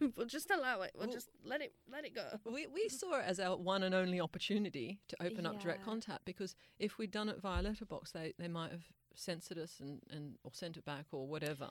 we'll 0.16 0.26
just 0.26 0.50
allow 0.50 0.82
it. 0.82 0.92
We'll 0.96 1.06
Well- 1.08 1.14
just 1.14 1.28
let 1.44 1.60
it, 1.60 1.72
let 1.90 2.04
it 2.04 2.14
go. 2.14 2.26
We, 2.52 2.66
we 2.66 2.88
saw 2.88 3.18
it 3.18 3.24
as 3.26 3.38
our 3.40 3.56
one 3.56 3.82
and 3.82 3.94
only 3.94 4.20
opportunity 4.20 5.00
to 5.08 5.16
open 5.22 5.46
up 5.46 5.60
direct 5.60 5.84
contact 5.84 6.24
because 6.24 6.54
if 6.78 6.98
we'd 6.98 7.10
done 7.10 7.28
it 7.28 7.40
via 7.40 7.62
letterbox, 7.62 8.12
they, 8.12 8.32
they 8.38 8.48
might 8.48 8.70
have 8.72 8.84
censored 9.14 9.58
us 9.58 9.78
and, 9.80 10.00
and 10.10 10.36
or 10.44 10.50
sent 10.54 10.76
it 10.76 10.84
back 10.84 11.06
or 11.12 11.26
whatever. 11.26 11.70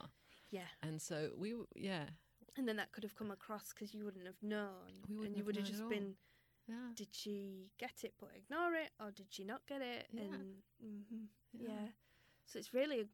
Yeah. 0.52 0.68
And 0.84 1.02
so 1.02 1.30
we, 1.38 1.52
w- 1.52 1.68
yeah, 1.76 2.06
And 2.58 2.68
then 2.68 2.76
that 2.78 2.92
could 2.92 3.04
have 3.04 3.16
come 3.16 3.32
across 3.32 3.74
because 3.74 3.94
you 3.94 4.04
wouldn't 4.06 4.26
have 4.26 4.42
known. 4.42 4.92
We 5.08 5.16
wouldn't 5.16 5.30
and 5.30 5.38
you 5.38 5.46
would 5.46 5.56
have 5.56 5.66
just 5.66 5.88
been 5.90 6.16
Yeah. 6.68 6.92
did 6.96 7.08
she 7.12 7.72
get 7.80 8.04
it 8.04 8.14
but 8.20 8.30
ignore 8.36 8.74
it, 8.76 8.92
or 9.00 9.12
did 9.12 9.28
she 9.30 9.44
not 9.46 9.62
get 9.68 9.82
it? 9.82 10.08
Yeah. 10.12 10.22
And 10.24 10.56
mhm, 10.84 11.28
Yeah. 11.54 11.70
yeah. 11.70 11.88
so 12.46 12.60
it's 12.60 12.74
really 12.74 13.00
a 13.02 13.06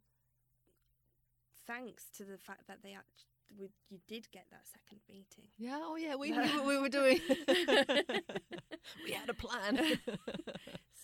thanks 1.66 2.06
to 2.18 2.24
the 2.24 2.38
fact 2.38 2.68
that 2.68 2.80
they 2.84 2.94
actually 2.94 3.28
we, 3.58 3.70
you 3.90 4.00
did 4.08 4.30
get 4.32 4.46
that 4.52 4.66
second 4.66 5.02
meeting. 5.08 5.50
Yeah, 5.58 5.80
oh 5.82 5.96
yeah, 5.96 6.16
we 6.16 6.32
knew 6.32 6.42
what 6.42 6.66
we 6.66 6.80
were 6.80 6.90
doing. 6.90 7.20
we 9.06 9.12
had 9.12 9.30
a 9.30 9.34
plan. 9.34 10.00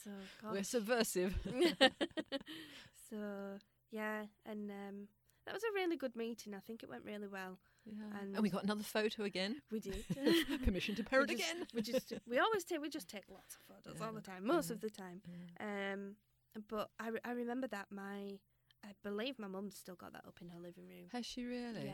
So 0.03 0.09
We're 0.51 0.63
subversive. 0.63 1.33
so 3.09 3.57
yeah, 3.89 4.23
and 4.45 4.69
um, 4.69 5.07
that 5.45 5.53
was 5.53 5.63
a 5.63 5.73
really 5.73 5.95
good 5.95 6.15
meeting. 6.15 6.53
I 6.53 6.59
think 6.59 6.83
it 6.83 6.89
went 6.89 7.05
really 7.05 7.27
well. 7.27 7.57
Yeah. 7.85 7.93
And- 8.21 8.35
And, 8.35 8.43
we 8.43 8.49
got 8.49 8.63
another 8.63 8.83
photo 8.83 9.23
again. 9.23 9.61
We 9.71 9.79
did. 9.79 10.03
Permission 10.65 10.95
to 10.95 11.03
parrot 11.03 11.29
we 11.29 11.35
just, 11.35 11.51
again. 11.51 11.67
We 11.73 11.81
just 11.81 12.13
we 12.29 12.39
always 12.39 12.63
take 12.65 12.81
we 12.81 12.89
just 12.89 13.07
take 13.09 13.23
lots 13.29 13.55
of 13.55 13.61
photos 13.75 14.01
all 14.01 14.13
the 14.13 14.21
time, 14.21 14.45
most 14.45 14.69
yeah. 14.69 14.73
of 14.73 14.81
the 14.81 14.89
time. 14.89 15.21
Yeah. 15.59 15.93
Um, 15.93 16.15
but 16.69 16.89
I, 16.99 17.09
re- 17.09 17.19
I 17.23 17.31
remember 17.31 17.67
that 17.67 17.87
my 17.89 18.39
I 18.83 18.89
believe 19.03 19.39
my 19.39 19.47
mum's 19.47 19.75
still 19.77 19.95
got 19.95 20.13
that 20.13 20.25
up 20.27 20.39
in 20.41 20.49
her 20.49 20.59
living 20.59 20.85
room. 20.87 21.07
Has 21.13 21.25
she 21.25 21.45
really? 21.45 21.85
Yeah, 21.85 21.93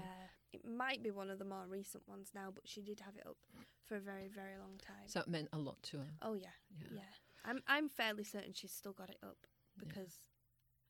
it 0.53 0.65
might 0.65 1.01
be 1.03 1.11
one 1.11 1.29
of 1.29 1.39
the 1.39 1.45
more 1.45 1.65
recent 1.67 2.07
ones 2.07 2.31
now, 2.33 2.49
but 2.53 2.67
she 2.67 2.81
did 2.81 2.99
have 3.01 3.15
it 3.15 3.25
up 3.27 3.37
for 3.85 3.95
a 3.95 3.99
very 3.99 4.27
very 4.27 4.57
long 4.57 4.77
time. 4.77 5.07
So 5.07 5.19
it 5.21 5.27
meant 5.27 5.49
a 5.53 5.57
lot 5.57 5.81
to 5.83 5.97
her. 5.99 6.07
oh 6.21 6.33
yeah, 6.33 6.47
Yeah. 6.79 6.87
yeah. 6.97 7.01
I'm 7.45 7.61
I'm 7.67 7.89
fairly 7.89 8.23
certain 8.23 8.53
she's 8.53 8.71
still 8.71 8.93
got 8.93 9.09
it 9.09 9.17
up 9.23 9.37
Yeah. 9.77 9.87
because 9.87 10.15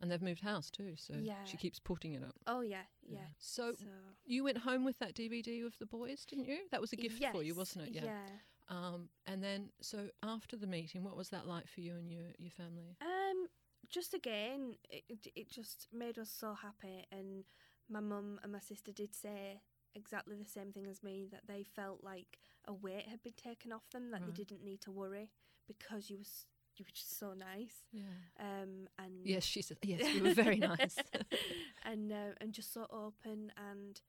And 0.01 0.09
they've 0.09 0.21
moved 0.21 0.41
house 0.41 0.69
too, 0.69 0.95
so 0.95 1.13
Yeah. 1.19 1.43
she 1.45 1.57
keeps 1.57 1.79
putting 1.79 2.13
it 2.13 2.23
up. 2.23 2.35
oh 2.47 2.61
yeah 2.61 2.83
yeah. 3.01 3.27
So 3.37 3.73
So 3.73 3.85
you 4.25 4.43
went 4.43 4.57
home 4.59 4.85
with 4.85 4.97
that 4.99 5.13
DVD 5.13 5.65
of 5.65 5.77
the 5.77 5.85
boys, 5.85 6.25
didn't 6.25 6.45
you? 6.45 6.59
That 6.71 6.81
was 6.81 6.93
a 6.93 6.95
gift 6.95 7.23
for 7.31 7.43
you, 7.43 7.53
wasn't 7.55 7.87
it? 7.87 7.93
Yeah. 7.95 8.05
yeah. 8.05 8.25
Um, 8.71 9.09
and 9.25 9.43
then, 9.43 9.71
so 9.81 10.09
after 10.21 10.55
the 10.55 10.67
meeting, 10.67 11.03
what 11.03 11.17
was 11.17 11.29
that 11.29 11.47
like 11.47 11.67
for 11.67 11.81
you 11.81 11.95
and 11.95 12.11
your 12.11 12.27
your 12.37 12.51
family? 12.51 12.95
Um, 13.01 13.47
just 13.89 14.13
again, 14.13 14.75
it 14.91 15.03
it- 15.09 15.33
it 15.35 15.49
just 15.49 15.87
made 15.91 16.19
us 16.19 16.29
so 16.29 16.53
happy, 16.53 17.07
and 17.11 17.45
my 17.89 17.99
mum 17.99 18.39
and 18.43 18.51
my 18.51 18.59
sister 18.59 18.91
did 18.91 19.15
say 19.15 19.61
exactly 19.95 20.35
the 20.37 20.45
same 20.49 20.71
thing 20.71 20.87
as 20.87 21.01
me 21.03 21.27
that 21.31 21.47
they 21.47 21.63
felt 21.63 22.03
like 22.03 22.37
a 22.65 22.73
weight 22.73 23.07
had 23.09 23.21
been 23.23 23.33
taken 23.33 23.71
off 23.71 23.89
them, 23.91 24.11
that 24.11 24.21
Right. 24.21 24.35
they 24.35 24.43
didn't 24.43 24.63
need 24.63 24.81
to 24.81 24.91
worry 24.91 25.31
because 25.67 26.09
you 26.09 26.17
was 26.17 26.45
you 26.77 26.85
were 26.85 26.93
just 26.93 27.17
so 27.19 27.33
nice. 27.33 27.83
Yeah. 27.91 28.03
Um, 28.39 28.87
and 28.97 29.25
Yes, 29.25 29.43
she 29.43 29.61
said. 29.61 29.77
Yes, 29.81 30.13
we 30.13 30.21
were 30.21 30.33
very 30.33 30.57
nice. 30.59 30.95
and 31.83 32.11
uh, 32.11 32.33
and 32.39 32.53
just 32.53 32.73
so 32.73 32.85
open, 32.91 33.51
and 33.57 33.99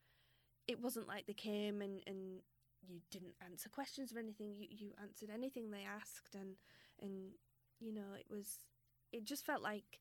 it 0.69 0.81
wasn't 0.81 1.09
like 1.09 1.27
they 1.27 1.33
came 1.35 1.81
and 1.83 2.03
and 2.07 2.41
you 2.87 3.01
didn't 3.11 3.35
answer 3.45 3.69
questions 3.69 4.13
or 4.13 4.19
anything. 4.19 4.55
You 4.55 4.67
you 4.71 4.93
answered 5.03 5.31
anything 5.33 5.71
they 5.71 5.85
asked, 5.85 6.35
and 6.35 6.57
and 7.01 7.31
you 7.81 7.93
know 7.93 8.13
it 8.19 8.27
was 8.31 8.59
it 9.13 9.25
just 9.25 9.45
felt 9.47 9.63
like 9.63 10.01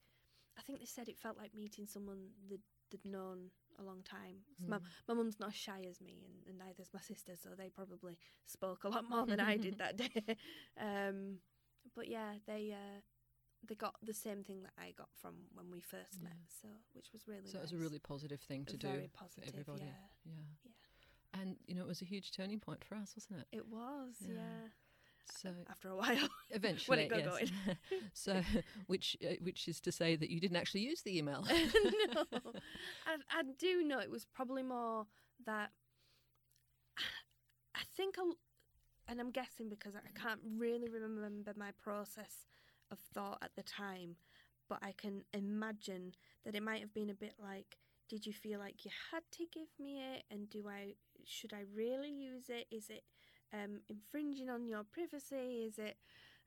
I 0.57 0.61
think 0.61 0.79
they 0.79 0.85
said 0.85 1.07
it 1.09 1.17
felt 1.17 1.37
like 1.37 1.55
meeting 1.55 1.87
someone 1.87 2.29
that 2.49 2.59
they'd 2.91 3.05
known 3.09 3.49
a 3.79 3.83
long 3.83 4.01
time. 4.03 4.37
My 4.67 4.77
Mm. 4.77 4.83
my 5.07 5.13
mum's 5.15 5.39
not 5.39 5.49
as 5.49 5.55
shy 5.55 5.81
as 5.89 6.01
me, 6.01 6.23
and, 6.25 6.35
and 6.47 6.57
neither's 6.59 6.89
my 6.93 7.01
sister, 7.01 7.33
so 7.41 7.49
they 7.57 7.69
probably 7.69 8.17
spoke 8.45 8.83
a 8.83 8.89
lot 8.89 9.09
more 9.09 9.25
than 9.25 9.39
I 9.39 9.57
did 9.57 9.77
that 9.83 9.97
day. 9.97 10.37
Um, 10.77 11.39
but 11.95 12.07
yeah, 12.07 12.33
they 12.45 12.71
uh, 12.73 12.99
they 13.67 13.75
got 13.75 13.95
the 14.01 14.13
same 14.13 14.43
thing 14.43 14.63
that 14.63 14.73
I 14.77 14.91
got 14.97 15.09
from 15.15 15.33
when 15.53 15.69
we 15.71 15.79
first 15.81 16.17
Yeah. 16.21 16.29
met, 16.29 16.37
so 16.61 16.67
which 16.93 17.11
was 17.13 17.27
really 17.27 17.49
so 17.51 17.57
it 17.59 17.61
was 17.61 17.73
a 17.73 17.77
really 17.77 17.99
positive 17.99 18.41
thing 18.41 18.65
to 18.65 18.77
very 18.77 19.03
do 19.03 19.09
positive. 19.13 19.43
for 19.45 19.49
everybody. 19.59 19.83
Yeah, 19.85 20.07
Yeah. 20.25 20.33
Yeah. 20.65 21.41
And 21.41 21.57
you 21.67 21.75
know, 21.75 21.81
it 21.81 21.87
was 21.87 22.01
a 22.01 22.05
huge 22.05 22.31
turning 22.31 22.59
point 22.59 22.83
for 22.83 22.95
us, 22.95 23.13
wasn't 23.15 23.39
it? 23.41 23.47
it 23.55 23.67
was. 23.67 24.15
Yeah. 24.21 24.33
Yeah. 24.35 24.67
So 25.37 25.49
After 25.69 25.89
a 25.89 25.95
while, 25.95 26.29
eventually, 26.51 27.03
it 27.03 27.09
got 27.09 27.19
yes. 27.19 27.51
so, 28.13 28.41
which 28.87 29.17
uh, 29.23 29.35
which 29.41 29.67
is 29.67 29.79
to 29.81 29.91
say 29.91 30.15
that 30.15 30.29
you 30.29 30.39
didn't 30.39 30.57
actually 30.57 30.81
use 30.81 31.01
the 31.01 31.17
email. 31.17 31.45
no, 31.47 32.23
I, 33.05 33.15
I 33.31 33.43
do 33.57 33.83
know 33.83 33.99
it 33.99 34.09
was 34.09 34.25
probably 34.25 34.63
more 34.63 35.05
that 35.45 35.71
I 37.75 37.81
think, 37.95 38.15
i 38.19 38.31
and 39.07 39.19
I'm 39.19 39.31
guessing 39.31 39.69
because 39.69 39.93
I 39.95 40.19
can't 40.19 40.39
really 40.57 40.87
remember 40.87 41.53
my 41.55 41.71
process 41.81 42.45
of 42.91 42.99
thought 43.13 43.39
at 43.41 43.55
the 43.55 43.63
time, 43.63 44.15
but 44.67 44.79
I 44.83 44.93
can 44.95 45.23
imagine 45.33 46.13
that 46.45 46.55
it 46.55 46.61
might 46.61 46.81
have 46.81 46.93
been 46.93 47.09
a 47.09 47.15
bit 47.15 47.33
like, 47.41 47.77
did 48.07 48.25
you 48.25 48.33
feel 48.33 48.59
like 48.59 48.85
you 48.85 48.91
had 49.11 49.23
to 49.31 49.45
give 49.51 49.67
me 49.79 49.99
it, 49.99 50.23
and 50.29 50.49
do 50.49 50.67
I 50.67 50.93
should 51.25 51.53
I 51.53 51.63
really 51.73 52.11
use 52.11 52.49
it? 52.49 52.67
Is 52.71 52.89
it 52.89 53.03
um, 53.53 53.81
infringing 53.89 54.49
on 54.49 54.67
your 54.67 54.83
privacy? 54.83 55.65
Is 55.67 55.77
it 55.77 55.97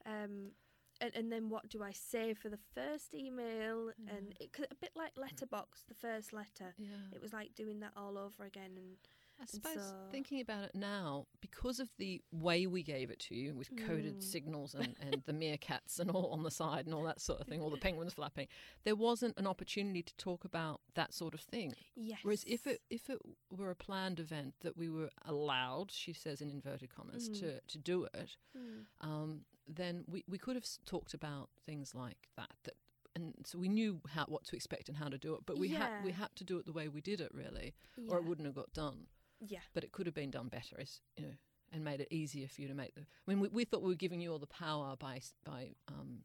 um, 0.06 0.52
and, 1.00 1.10
and 1.16 1.32
then 1.32 1.50
what 1.50 1.68
do 1.68 1.82
I 1.82 1.90
say 1.90 2.32
for 2.32 2.48
the 2.48 2.58
first 2.74 3.12
email? 3.12 3.90
And 4.08 4.34
it, 4.38 4.50
a 4.70 4.74
bit 4.76 4.92
like 4.94 5.12
letterbox, 5.16 5.82
the 5.88 5.94
first 5.94 6.32
letter. 6.32 6.74
yeah. 6.78 7.10
It 7.12 7.20
was 7.20 7.32
like 7.32 7.54
doing 7.54 7.80
that 7.80 7.92
all 7.96 8.16
over 8.16 8.44
again. 8.44 8.72
And 8.76 8.96
I 9.40 9.46
suppose 9.46 9.74
so- 9.74 9.94
thinking 10.10 10.40
about 10.40 10.64
it 10.64 10.74
now, 10.74 11.26
because 11.40 11.80
of 11.80 11.90
the 11.98 12.22
way 12.30 12.66
we 12.66 12.82
gave 12.82 13.10
it 13.10 13.18
to 13.20 13.34
you 13.34 13.54
with 13.54 13.74
coded 13.76 14.18
Mm. 14.18 14.22
signals 14.22 14.74
and, 14.74 14.94
and 15.00 15.22
the 15.26 15.32
meerkats 15.32 15.98
and 15.98 16.10
all 16.10 16.28
on 16.32 16.42
the 16.44 16.50
side 16.50 16.86
and 16.86 16.94
all 16.94 17.02
that 17.04 17.20
sort 17.20 17.40
of 17.40 17.48
thing, 17.48 17.60
all 17.60 17.70
the 17.70 17.76
penguins 17.88 18.14
flapping, 18.14 18.46
there 18.84 18.94
wasn't 18.94 19.36
an 19.38 19.46
opportunity 19.46 20.02
to 20.02 20.14
talk 20.16 20.44
about 20.44 20.80
that 20.94 21.12
sort 21.12 21.34
of 21.34 21.40
thing. 21.40 21.74
yes, 21.96 22.20
Whereas 22.22 22.44
if 22.46 22.66
it 22.66 22.82
if 22.88 23.10
it 23.10 23.18
were 23.50 23.70
a 23.70 23.76
planned 23.76 24.20
event 24.20 24.54
that 24.60 24.76
we 24.76 24.88
were 24.88 25.10
allowed, 25.24 25.90
she 25.90 26.12
says 26.12 26.40
in 26.40 26.50
inverted 26.50 26.94
commas, 26.94 27.28
Mhm. 27.28 27.40
to, 27.40 27.60
to 27.60 27.78
do 27.78 28.04
it, 28.14 28.36
Mm. 28.56 28.86
um, 29.00 29.44
then 29.66 30.04
we, 30.06 30.24
we 30.28 30.38
could 30.38 30.54
have 30.56 30.66
talked 30.84 31.14
about 31.14 31.48
things 31.66 31.94
like 31.94 32.28
that. 32.36 32.50
That 32.64 32.74
and 33.14 33.34
so 33.44 33.58
we 33.58 33.68
knew 33.68 34.00
how 34.08 34.24
what 34.26 34.44
to 34.44 34.56
expect 34.56 34.88
and 34.88 34.96
how 34.96 35.08
to 35.08 35.18
do 35.18 35.34
it, 35.34 35.40
but 35.46 35.58
we 35.58 35.68
had 35.68 36.02
we 36.04 36.12
had 36.12 36.34
to 36.36 36.44
do 36.44 36.58
it 36.58 36.64
the 36.66 36.72
way 36.72 36.88
we 36.88 37.00
did 37.00 37.20
it 37.20 37.32
really, 37.34 37.74
yeah. 37.96 38.10
or 38.14 38.18
it 38.18 38.24
wouldn't 38.24 38.46
have 38.46 38.54
got 38.54 38.72
done 38.72 39.06
yeah, 39.46 39.60
but 39.74 39.84
it 39.84 39.92
could 39.92 40.06
have 40.06 40.14
been 40.14 40.30
done 40.30 40.48
better, 40.48 40.76
as 40.78 41.00
you 41.16 41.26
know, 41.26 41.32
and 41.72 41.84
made 41.84 42.00
it 42.00 42.08
easier 42.10 42.48
for 42.48 42.60
you 42.62 42.68
to 42.68 42.74
make 42.74 42.94
the. 42.94 43.02
I 43.02 43.30
mean, 43.30 43.40
we, 43.40 43.48
we 43.48 43.64
thought 43.64 43.82
we 43.82 43.88
were 43.88 43.94
giving 43.94 44.20
you 44.20 44.32
all 44.32 44.38
the 44.38 44.46
power 44.46 44.96
by 44.96 45.20
by 45.44 45.70
um, 45.88 46.20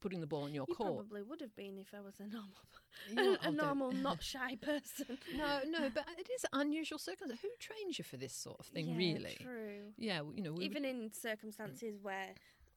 putting 0.00 0.20
the 0.20 0.26
ball 0.26 0.46
in 0.46 0.54
your 0.54 0.66
you 0.68 0.74
court. 0.74 0.94
probably 0.94 1.22
would 1.22 1.40
have 1.40 1.54
been 1.56 1.78
if 1.78 1.92
I 1.94 2.00
was 2.00 2.14
a 2.20 2.26
normal, 2.26 2.50
Yeah, 3.14 3.36
a 3.42 3.46
I'll 3.46 3.52
normal, 3.52 3.92
not 3.92 4.22
shy 4.22 4.56
person. 4.56 5.18
No, 5.36 5.60
no, 5.68 5.90
but 5.92 6.04
it 6.18 6.28
is 6.34 6.44
unusual 6.52 6.98
circumstances. 6.98 7.40
Who 7.42 7.48
trains 7.58 7.98
you 7.98 8.04
for 8.04 8.16
this 8.16 8.32
sort 8.32 8.60
of 8.60 8.66
thing, 8.66 8.88
Yeah, 8.88 8.96
really? 8.96 9.36
True. 9.40 9.92
Yeah, 9.96 10.22
you 10.34 10.42
know, 10.42 10.52
we 10.52 10.64
Even 10.64 10.84
in 10.84 11.12
circumstances 11.12 11.98
where 12.00 12.34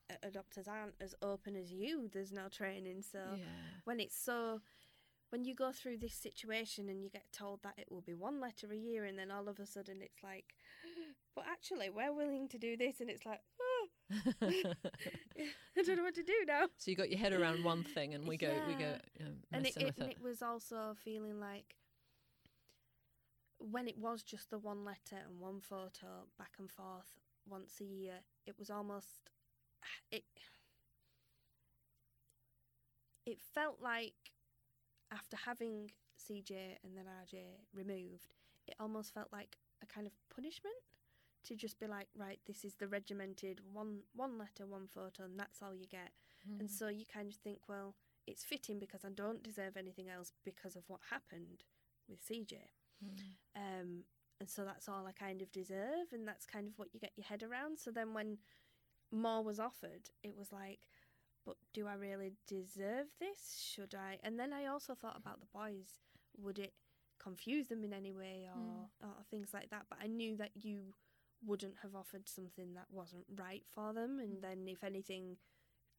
uh, 0.09 0.13
adopters 0.27 0.67
aren't 0.67 0.95
as 1.01 1.15
open 1.21 1.55
as 1.55 1.71
you, 1.71 2.09
there's 2.11 2.31
no 2.31 2.47
training. 2.49 3.03
So 3.09 3.19
yeah. 3.37 3.45
when 3.85 3.99
it's 3.99 4.17
so 4.17 4.61
when 5.33 5.43
you 5.45 5.55
go 5.55 5.71
through 5.71 5.97
this 5.97 6.13
situation 6.13 6.87
and 6.89 7.03
you 7.03 7.09
get 7.09 7.25
told 7.33 7.59
that 7.63 7.73
it 7.79 7.87
will 7.89 8.01
be 8.01 8.13
one 8.13 8.39
letter 8.39 8.67
a 8.71 8.77
year 8.77 9.03
and 9.05 9.17
then 9.17 9.31
all 9.31 9.49
of 9.49 9.59
a 9.59 9.65
sudden 9.65 9.97
it's 9.99 10.21
like 10.23 10.53
but 11.35 11.43
actually 11.51 11.89
we're 11.89 12.13
willing 12.13 12.47
to 12.47 12.59
do 12.59 12.77
this 12.77 13.01
and 13.01 13.09
it's 13.09 13.25
like 13.25 13.39
oh, 13.59 13.87
I 14.43 15.81
don't 15.83 15.97
know 15.97 16.03
what 16.03 16.13
to 16.13 16.21
do 16.21 16.33
now 16.45 16.65
so 16.77 16.91
you 16.91 16.95
got 16.95 17.09
your 17.09 17.17
head 17.17 17.33
around 17.33 17.63
one 17.63 17.83
thing, 17.83 18.13
and 18.13 18.27
we 18.27 18.37
go, 18.37 18.53
we 18.67 18.75
go, 18.75 18.95
Yeah. 19.19 19.25
um, 19.25 19.33
and 19.51 19.65
it, 19.65 19.75
it, 19.75 19.95
and 19.97 20.09
it. 20.09 20.17
it 20.17 20.21
was 20.21 20.43
also 20.43 20.95
feeling 21.03 21.39
like 21.39 21.77
when 23.57 23.87
it 23.87 23.97
was 23.97 24.21
just 24.21 24.51
the 24.51 24.59
one 24.59 24.85
letter 24.85 25.17
and 25.27 25.39
one 25.39 25.61
photo 25.61 26.27
back 26.37 26.51
and 26.59 26.69
forth 26.69 27.09
once 27.49 27.81
a 27.81 27.85
year 27.85 28.19
it 28.45 28.53
was 28.59 28.69
almost 28.69 29.31
it 30.11 30.25
it 33.25 33.39
felt 33.55 33.77
like 33.81 34.32
after 35.13 35.37
having 35.45 35.91
CJ 36.19 36.77
and 36.83 36.97
then 36.97 37.05
RJ 37.23 37.35
removed 37.73 38.27
it 38.67 38.75
almost 38.79 39.13
felt 39.13 39.27
like 39.31 39.57
a 39.81 39.85
kind 39.85 40.07
of 40.07 40.13
punishment 40.33 40.75
to 41.43 41.55
just 41.55 41.79
be 41.79 41.87
like 41.87 42.07
right 42.17 42.39
this 42.47 42.63
is 42.63 42.75
the 42.75 42.87
regimented 42.87 43.59
one 43.73 43.99
one 44.15 44.37
letter 44.37 44.65
one 44.65 44.87
photo 44.87 45.23
and 45.25 45.37
that's 45.39 45.61
all 45.61 45.75
you 45.75 45.87
get 45.87 46.11
and 46.59 46.67
Mm. 46.67 46.71
so 46.77 46.89
you 46.89 47.05
kind 47.05 47.29
of 47.29 47.37
think, 47.37 47.59
well, 47.69 47.95
it's 48.27 48.43
fitting 48.43 48.77
because 48.77 49.05
I 49.05 49.09
don't 49.15 49.41
deserve 49.41 49.77
anything 49.77 50.09
else 50.09 50.33
because 50.43 50.75
of 50.75 50.83
what 50.89 50.99
happened 51.09 51.63
with 52.09 52.19
CJ. 52.27 52.53
Mm. 53.01 53.19
Um, 53.55 54.03
and 54.41 54.49
so 54.49 54.65
that's 54.65 54.89
all 54.89 55.07
I 55.07 55.13
kind 55.13 55.41
of 55.41 55.49
deserve, 55.53 56.11
and 56.11 56.27
that's 56.27 56.45
kind 56.45 56.67
of 56.67 56.73
what 56.77 56.89
you 56.93 56.99
get 56.99 57.13
your 57.15 57.23
head 57.27 57.43
around. 57.43 57.79
So 57.79 57.91
then 57.91 58.13
when 58.13 58.39
more 59.09 59.41
was 59.41 59.57
offered, 59.57 60.09
it 60.21 60.35
was 60.37 60.51
like, 60.51 60.89
but 61.45 61.55
do 61.73 61.87
I 61.87 61.93
really 61.95 62.33
deserve 62.47 63.07
this? 63.19 63.61
Should 63.73 63.95
I? 63.95 64.17
And 64.23 64.39
then 64.39 64.53
I 64.53 64.65
also 64.67 64.95
thought 64.95 65.17
about 65.17 65.39
the 65.39 65.47
boys. 65.53 65.99
Would 66.37 66.59
it 66.59 66.73
confuse 67.19 67.67
them 67.67 67.83
in 67.83 67.93
any 67.93 68.11
way 68.13 68.47
or, 68.53 68.87
or 69.01 69.23
things 69.29 69.49
like 69.53 69.69
that? 69.69 69.85
But 69.89 69.99
I 70.01 70.07
knew 70.07 70.35
that 70.37 70.51
you 70.55 70.93
wouldn't 71.45 71.75
have 71.81 71.95
offered 71.95 72.27
something 72.29 72.73
that 72.73 72.87
wasn't 72.89 73.25
right 73.35 73.63
for 73.73 73.93
them, 73.93 74.19
and 74.19 74.41
then 74.41 74.67
if 74.67 74.83
anything 74.83 75.37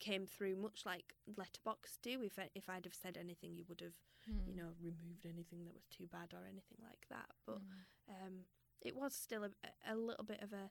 came 0.00 0.26
through, 0.26 0.56
much 0.56 0.82
like 0.86 1.14
Letterbox 1.36 1.98
do, 2.02 2.22
if 2.22 2.38
I, 2.38 2.48
if 2.54 2.68
I'd 2.68 2.84
have 2.84 2.94
said 2.94 3.16
anything, 3.18 3.54
you 3.56 3.64
would 3.68 3.80
have 3.80 3.94
you 4.46 4.54
Mm. 4.54 4.56
know, 4.56 4.68
removed 4.80 5.26
anything 5.26 5.64
that 5.64 5.74
was 5.74 5.84
too 5.90 6.06
bad 6.10 6.32
or 6.32 6.46
anything 6.46 6.78
like 6.82 7.06
that. 7.10 7.26
But 7.46 7.60
Mm. 7.60 8.26
um, 8.26 8.34
it 8.82 8.96
was 8.96 9.14
still 9.14 9.44
a, 9.44 9.50
a 9.90 9.94
little 9.96 10.24
bit 10.24 10.42
of 10.42 10.52
a 10.52 10.70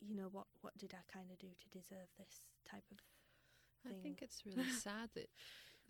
you 0.00 0.14
know, 0.14 0.28
what 0.30 0.46
what 0.60 0.76
did 0.76 0.92
I 0.94 1.02
kind 1.12 1.30
of 1.30 1.38
do 1.38 1.48
to 1.48 1.68
deserve 1.78 2.08
this 2.18 2.44
type 2.68 2.84
of 2.92 2.98
I 3.88 3.94
think 4.02 4.20
it's 4.22 4.42
really 4.46 4.68
sad 4.82 5.10
that, 5.14 5.28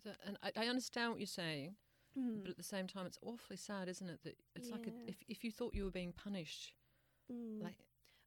that 0.03 0.17
and 0.25 0.37
I, 0.43 0.51
I 0.63 0.67
understand 0.67 1.11
what 1.11 1.19
you're 1.19 1.27
saying, 1.27 1.75
Mm, 2.17 2.43
but 2.43 2.51
at 2.51 2.57
the 2.57 2.63
same 2.63 2.87
time, 2.87 3.05
it's 3.05 3.19
awfully 3.21 3.57
sad, 3.57 3.89
isn't 3.89 4.09
it? 4.09 4.19
That 4.23 4.37
it's 4.55 4.69
like 4.69 4.87
a, 4.87 4.91
if 5.09 5.17
if 5.27 5.43
you 5.43 5.51
thought 5.51 5.73
you 5.73 5.83
were 5.83 5.91
being 5.91 6.13
punished, 6.13 6.73
mm. 7.31 7.61
like 7.61 7.75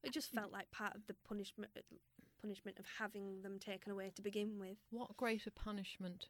it 0.02 0.12
just 0.12 0.30
felt 0.30 0.52
like 0.52 0.70
part 0.70 0.94
of 0.94 1.06
the 1.06 1.14
punishment 1.26 1.70
punishment 2.40 2.78
of 2.78 2.84
having 2.98 3.42
them 3.42 3.58
taken 3.58 3.90
away 3.90 4.12
to 4.14 4.22
begin 4.22 4.58
with. 4.58 4.76
what 4.90 5.16
greater 5.16 5.50
punishment, 5.50 6.28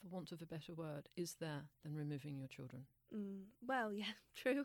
for 0.00 0.08
want 0.08 0.32
of 0.32 0.40
a 0.40 0.46
better 0.46 0.72
word, 0.72 1.08
is 1.16 1.36
there 1.38 1.64
than 1.82 1.94
removing 1.94 2.38
your 2.38 2.48
children? 2.48 2.84
Mm. 3.14 3.42
Well, 3.66 3.92
yeah, 3.92 4.04
true, 4.34 4.64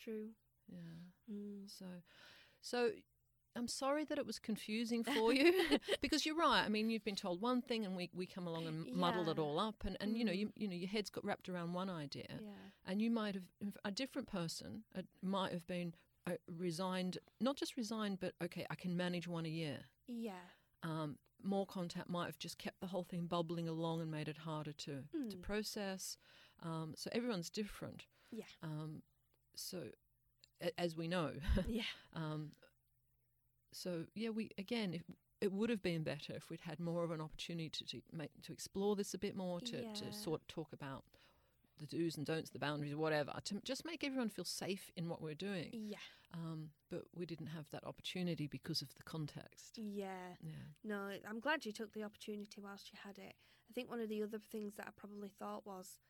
true. 0.00 0.28
Yeah. 0.68 1.32
Mm. 1.32 1.68
So, 1.68 1.86
so 2.60 2.90
I'm 3.58 3.68
sorry 3.68 4.04
that 4.04 4.18
it 4.18 4.26
was 4.26 4.38
confusing 4.38 5.04
for 5.04 5.32
you 5.32 5.52
because 6.00 6.24
you're 6.24 6.36
right. 6.36 6.62
I 6.64 6.68
mean, 6.68 6.90
you've 6.90 7.04
been 7.04 7.16
told 7.16 7.40
one 7.40 7.60
thing, 7.60 7.84
and 7.84 7.96
we, 7.96 8.08
we 8.14 8.26
come 8.26 8.46
along 8.46 8.66
and 8.66 8.92
muddle 8.94 9.28
it 9.28 9.38
all 9.38 9.58
up, 9.58 9.84
and, 9.84 9.96
and 10.00 10.16
you 10.16 10.24
know 10.24 10.32
Mm. 10.32 10.38
you 10.38 10.52
you 10.56 10.68
know 10.68 10.74
your 10.76 10.88
head's 10.88 11.10
got 11.10 11.24
wrapped 11.24 11.48
around 11.48 11.72
one 11.74 11.90
idea, 11.90 12.26
Yeah. 12.40 12.50
and 12.86 13.02
you 13.02 13.10
might 13.10 13.34
have 13.34 13.44
a 13.84 13.90
different 13.90 14.28
person 14.28 14.84
uh, 14.96 15.02
might 15.22 15.52
have 15.52 15.66
been 15.66 15.94
uh, 16.26 16.32
resigned, 16.56 17.18
not 17.40 17.56
just 17.56 17.76
resigned, 17.76 18.20
but 18.20 18.34
okay, 18.42 18.64
I 18.70 18.74
can 18.74 18.96
manage 18.96 19.26
one 19.28 19.46
a 19.46 19.50
year. 19.50 19.78
Yeah. 20.06 20.44
Um, 20.82 21.18
more 21.42 21.66
contact 21.66 22.08
might 22.08 22.26
have 22.26 22.38
just 22.38 22.58
kept 22.58 22.80
the 22.80 22.86
whole 22.88 23.04
thing 23.04 23.26
bubbling 23.26 23.68
along 23.68 24.00
and 24.00 24.10
made 24.10 24.28
it 24.28 24.38
harder 24.38 24.72
to 24.72 25.02
to 25.30 25.36
Mm. 25.36 25.42
process. 25.42 26.16
Um, 26.62 26.94
so 26.96 27.08
everyone's 27.12 27.50
different. 27.50 28.06
Yeah. 28.30 28.44
Um, 28.62 29.02
so, 29.54 29.78
a- 30.60 30.78
as 30.80 30.96
we 30.96 31.08
know, 31.08 31.32
Yeah. 31.68 31.82
um, 32.14 32.52
so 33.72 34.04
yeah, 34.14 34.30
we 34.30 34.50
again, 34.58 34.94
if, 34.94 35.02
it 35.40 35.52
would 35.52 35.70
have 35.70 35.82
been 35.82 36.02
better 36.02 36.32
if 36.34 36.50
we'd 36.50 36.60
had 36.62 36.80
more 36.80 37.04
of 37.04 37.10
an 37.10 37.20
opportunity 37.20 37.68
to 37.70 37.84
to, 37.84 38.02
make, 38.12 38.30
to 38.42 38.52
explore 38.52 38.96
this 38.96 39.14
a 39.14 39.18
bit 39.18 39.36
more, 39.36 39.60
to, 39.60 39.82
Yeah. 39.82 39.92
to 39.94 40.12
sort 40.12 40.46
talk 40.48 40.72
about 40.72 41.04
the 41.78 41.86
do's 41.86 42.16
and 42.16 42.26
don'ts, 42.26 42.50
the 42.50 42.58
boundaries, 42.58 42.96
whatever, 42.96 43.32
to 43.44 43.60
just 43.64 43.84
make 43.84 44.02
everyone 44.02 44.28
feel 44.28 44.44
safe 44.44 44.90
in 44.96 45.08
what 45.08 45.22
we're 45.22 45.34
doing. 45.34 45.70
Yeah. 45.72 45.96
Um, 46.34 46.70
but 46.90 47.04
we 47.14 47.24
didn't 47.24 47.46
have 47.46 47.70
that 47.70 47.84
opportunity 47.84 48.48
because 48.48 48.82
of 48.82 48.92
the 48.96 49.02
context. 49.04 49.78
Yeah. 49.78 50.34
Yeah. 50.42 50.52
No, 50.82 51.10
I'm 51.28 51.38
glad 51.40 51.64
you 51.64 51.72
took 51.72 51.92
the 51.92 52.02
opportunity 52.02 52.60
whilst 52.60 52.90
you 52.92 52.98
had 53.04 53.16
it. 53.18 53.34
I 53.70 53.72
think 53.74 53.88
one 53.90 54.00
of 54.00 54.08
the 54.08 54.22
other 54.22 54.38
things 54.38 54.74
that 54.76 54.86
I 54.88 54.90
probably 54.96 55.28
thought 55.38 55.64
was 55.64 56.00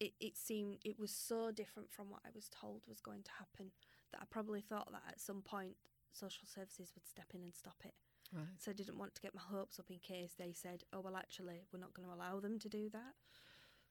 it, 0.00 0.14
it 0.18 0.36
seemed 0.36 0.78
it 0.84 0.98
was 0.98 1.10
so 1.10 1.50
different 1.52 1.92
from 1.92 2.08
what 2.10 2.20
I 2.24 2.30
was 2.34 2.48
told 2.48 2.82
was 2.88 3.00
going 3.00 3.22
to 3.24 3.30
happen 3.38 3.70
that 4.12 4.20
I 4.22 4.24
probably 4.30 4.62
thought 4.62 4.90
that 4.92 5.02
at 5.08 5.20
some 5.20 5.42
point 5.42 5.76
social 6.12 6.46
services 6.46 6.92
would 6.94 7.06
step 7.06 7.26
in 7.34 7.42
and 7.42 7.54
stop 7.54 7.76
it. 7.84 7.94
Right. 8.34 8.46
So 8.58 8.70
I 8.70 8.74
didn't 8.74 8.98
want 8.98 9.14
to 9.14 9.20
get 9.20 9.34
my 9.34 9.42
hopes 9.42 9.78
up 9.78 9.90
in 9.90 9.98
case 9.98 10.32
they 10.38 10.52
said, 10.54 10.84
oh, 10.92 11.00
well, 11.00 11.16
actually, 11.16 11.66
we're 11.72 11.80
not 11.80 11.92
going 11.94 12.08
to 12.08 12.14
allow 12.14 12.40
them 12.40 12.58
to 12.60 12.68
do 12.68 12.88
that. 12.90 13.14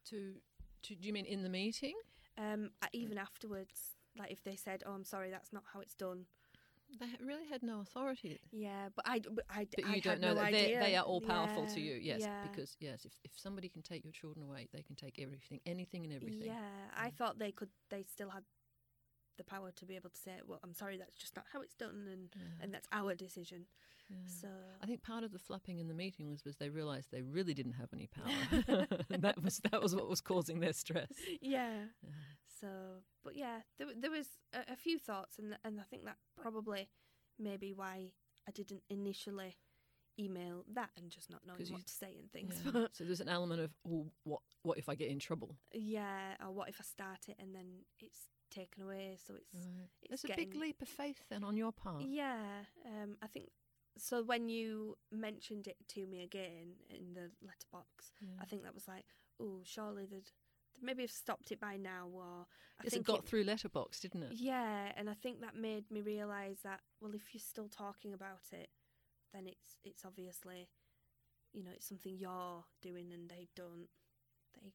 To, 0.10 0.34
to 0.84 0.96
do 0.96 1.08
you 1.08 1.14
mean 1.14 1.26
in 1.26 1.44
the 1.44 1.50
meeting? 1.50 1.94
Um, 2.38 2.72
I- 2.82 2.90
even 2.94 3.18
afterwards, 3.18 3.98
like 4.18 4.32
if 4.32 4.44
they 4.44 4.56
said, 4.56 4.84
oh, 4.86 4.94
I'm 4.94 5.04
sorry, 5.06 5.30
that's 5.30 5.54
not 5.54 5.64
how 5.74 5.80
it's 5.82 5.94
done. 5.94 6.26
They 7.00 7.06
really 7.26 7.48
had 7.48 7.64
no 7.64 7.80
authority. 7.80 8.42
Yeah, 8.52 8.90
but 8.96 9.08
I, 9.08 9.20
but 9.20 9.46
I, 9.50 9.66
But 9.74 9.86
I 9.86 9.96
you 9.96 10.02
don't 10.02 10.20
know 10.20 10.34
no 10.34 10.42
that 10.42 10.52
they 10.52 10.76
they 10.78 10.96
are 10.98 11.06
all 11.06 11.22
powerful 11.22 11.66
to 11.68 11.80
you. 11.80 11.94
Yes, 12.02 12.20
yeah. 12.20 12.42
because 12.44 12.76
yes, 12.82 13.06
if 13.06 13.14
if 13.24 13.32
somebody 13.38 13.70
can 13.70 13.82
take 13.82 14.04
your 14.04 14.12
children 14.12 14.44
away, 14.46 14.68
they 14.74 14.82
can 14.82 14.98
take 14.98 15.18
everything, 15.18 15.62
anything 15.66 16.04
and 16.04 16.14
everything. 16.14 16.48
Yeah, 16.48 16.60
I 16.94 17.08
Mm. 17.10 17.14
thought 17.14 17.40
they 17.40 17.54
could. 17.54 17.70
They 17.90 18.04
still 18.04 18.30
had 18.30 18.44
the 19.42 19.50
power 19.56 19.72
to 19.72 19.86
be 19.86 19.96
able 19.96 20.10
to 20.12 20.18
say, 20.20 20.34
"Well, 20.48 20.60
I'm 20.64 20.74
sorry, 20.74 20.98
that's 20.98 21.16
just 21.16 21.36
not 21.36 21.46
how 21.52 21.62
it's 21.62 21.76
done," 21.76 22.08
and 22.12 22.30
Yeah, 22.36 22.64
and 22.64 22.74
that's 22.74 22.88
our 22.92 23.16
decision. 23.16 23.66
yeah. 24.10 24.18
So 24.42 24.48
I 24.82 24.86
think 24.86 25.02
part 25.04 25.24
of 25.24 25.32
the 25.32 25.40
flapping 25.40 25.80
in 25.80 25.88
the 25.88 25.94
meeting 25.94 26.30
was 26.30 26.44
was 26.46 26.56
they 26.58 26.70
realised 26.70 27.10
they 27.12 27.22
really 27.22 27.54
didn't 27.54 27.74
have 27.82 27.90
any 27.94 28.08
power, 28.08 28.32
and 29.10 29.22
that 29.24 29.42
was 29.44 29.60
that 29.72 29.82
was 29.82 29.96
what 29.96 30.08
was 30.10 30.22
causing 30.22 30.60
their 30.60 30.74
stress. 30.74 31.12
yeah. 31.42 31.86
Yeah. 32.04 32.10
So, 32.62 32.68
but 33.24 33.36
yeah, 33.36 33.62
there 33.78 33.88
there 33.98 34.12
was 34.12 34.28
a, 34.54 34.74
a 34.74 34.76
few 34.76 35.00
thoughts, 35.00 35.40
and 35.40 35.58
and 35.64 35.80
I 35.80 35.84
think 35.84 36.06
that 36.06 36.18
probably 36.40 36.90
maybe 37.40 37.74
why 37.74 38.12
I 38.48 38.52
didn't 38.52 38.84
initially 38.90 39.56
email 40.20 40.66
that 40.74 40.90
and 40.98 41.10
just 41.10 41.30
not 41.30 41.42
knowing 41.48 41.58
'Cause 41.58 41.70
you- 41.70 41.76
what 41.78 41.88
to 41.88 41.94
say 41.94 42.16
and 42.20 42.30
things. 42.32 42.54
Yeah. 42.66 42.88
So 42.92 43.04
there's 43.06 43.22
an 43.22 43.30
element 43.30 43.62
of 43.62 43.72
oh, 43.90 44.12
what 44.26 44.42
what 44.64 44.78
if 44.78 44.90
I 44.90 44.96
get 44.96 45.10
in 45.10 45.20
trouble? 45.20 45.56
yeah, 45.74 46.36
or 46.46 46.52
what 46.52 46.70
if 46.70 46.78
I 46.80 46.84
start 46.84 47.30
it 47.30 47.38
and 47.40 47.56
then 47.56 47.86
it's 48.00 48.28
taken 48.52 48.84
away? 48.84 49.18
So 49.26 49.36
it's 49.36 49.54
Right. 49.66 49.90
it's 50.04 50.22
There's 50.22 50.34
a 50.34 50.36
big 50.36 50.56
leap 50.56 50.82
of 50.82 50.88
faith 50.90 51.24
then 51.30 51.44
on 51.44 51.58
your 51.58 51.72
part. 51.72 52.04
Yeah, 52.04 52.66
um, 52.86 53.18
I 53.22 53.28
think 53.28 53.50
so. 53.98 54.24
When 54.24 54.50
you 54.50 54.98
mentioned 55.12 55.68
it 55.68 55.78
to 55.90 56.06
me 56.06 56.22
again 56.24 56.76
in 56.90 57.14
the 57.14 57.32
letterbox, 57.42 58.14
Yeah. 58.20 58.42
I 58.42 58.46
think 58.46 58.64
that 58.64 58.74
was 58.74 58.88
like, 58.88 59.06
oh, 59.40 59.62
surely 59.64 60.06
they'd, 60.06 60.32
maybe 60.82 61.04
have 61.04 61.12
stopped 61.12 61.52
it 61.52 61.60
by 61.60 61.78
now, 61.78 62.08
or 62.14 62.48
I 62.80 62.84
Yes, 62.84 62.94
it 62.94 62.96
think 62.98 63.06
got 63.08 63.26
through 63.26 63.44
letterbox, 63.44 64.00
didn't 64.00 64.24
it? 64.24 64.34
Yeah, 64.34 64.92
and 64.96 65.10
I 65.10 65.14
think 65.14 65.42
that 65.42 65.56
made 65.56 65.90
me 65.92 66.02
realise 66.02 66.62
that 66.64 66.82
well, 67.00 67.14
if 67.16 67.34
you're 67.34 67.42
still 67.42 67.70
talking 67.70 68.14
about 68.14 68.52
it, 68.52 68.70
then 69.34 69.48
it's 69.48 69.78
it's 69.84 70.04
obviously, 70.06 70.70
you 71.54 71.64
know, 71.64 71.72
it's 71.74 71.88
something 71.88 72.18
you're 72.18 72.66
doing 72.82 73.12
and 73.14 73.30
they 73.30 73.48
don't. 73.56 73.88
They 74.62 74.74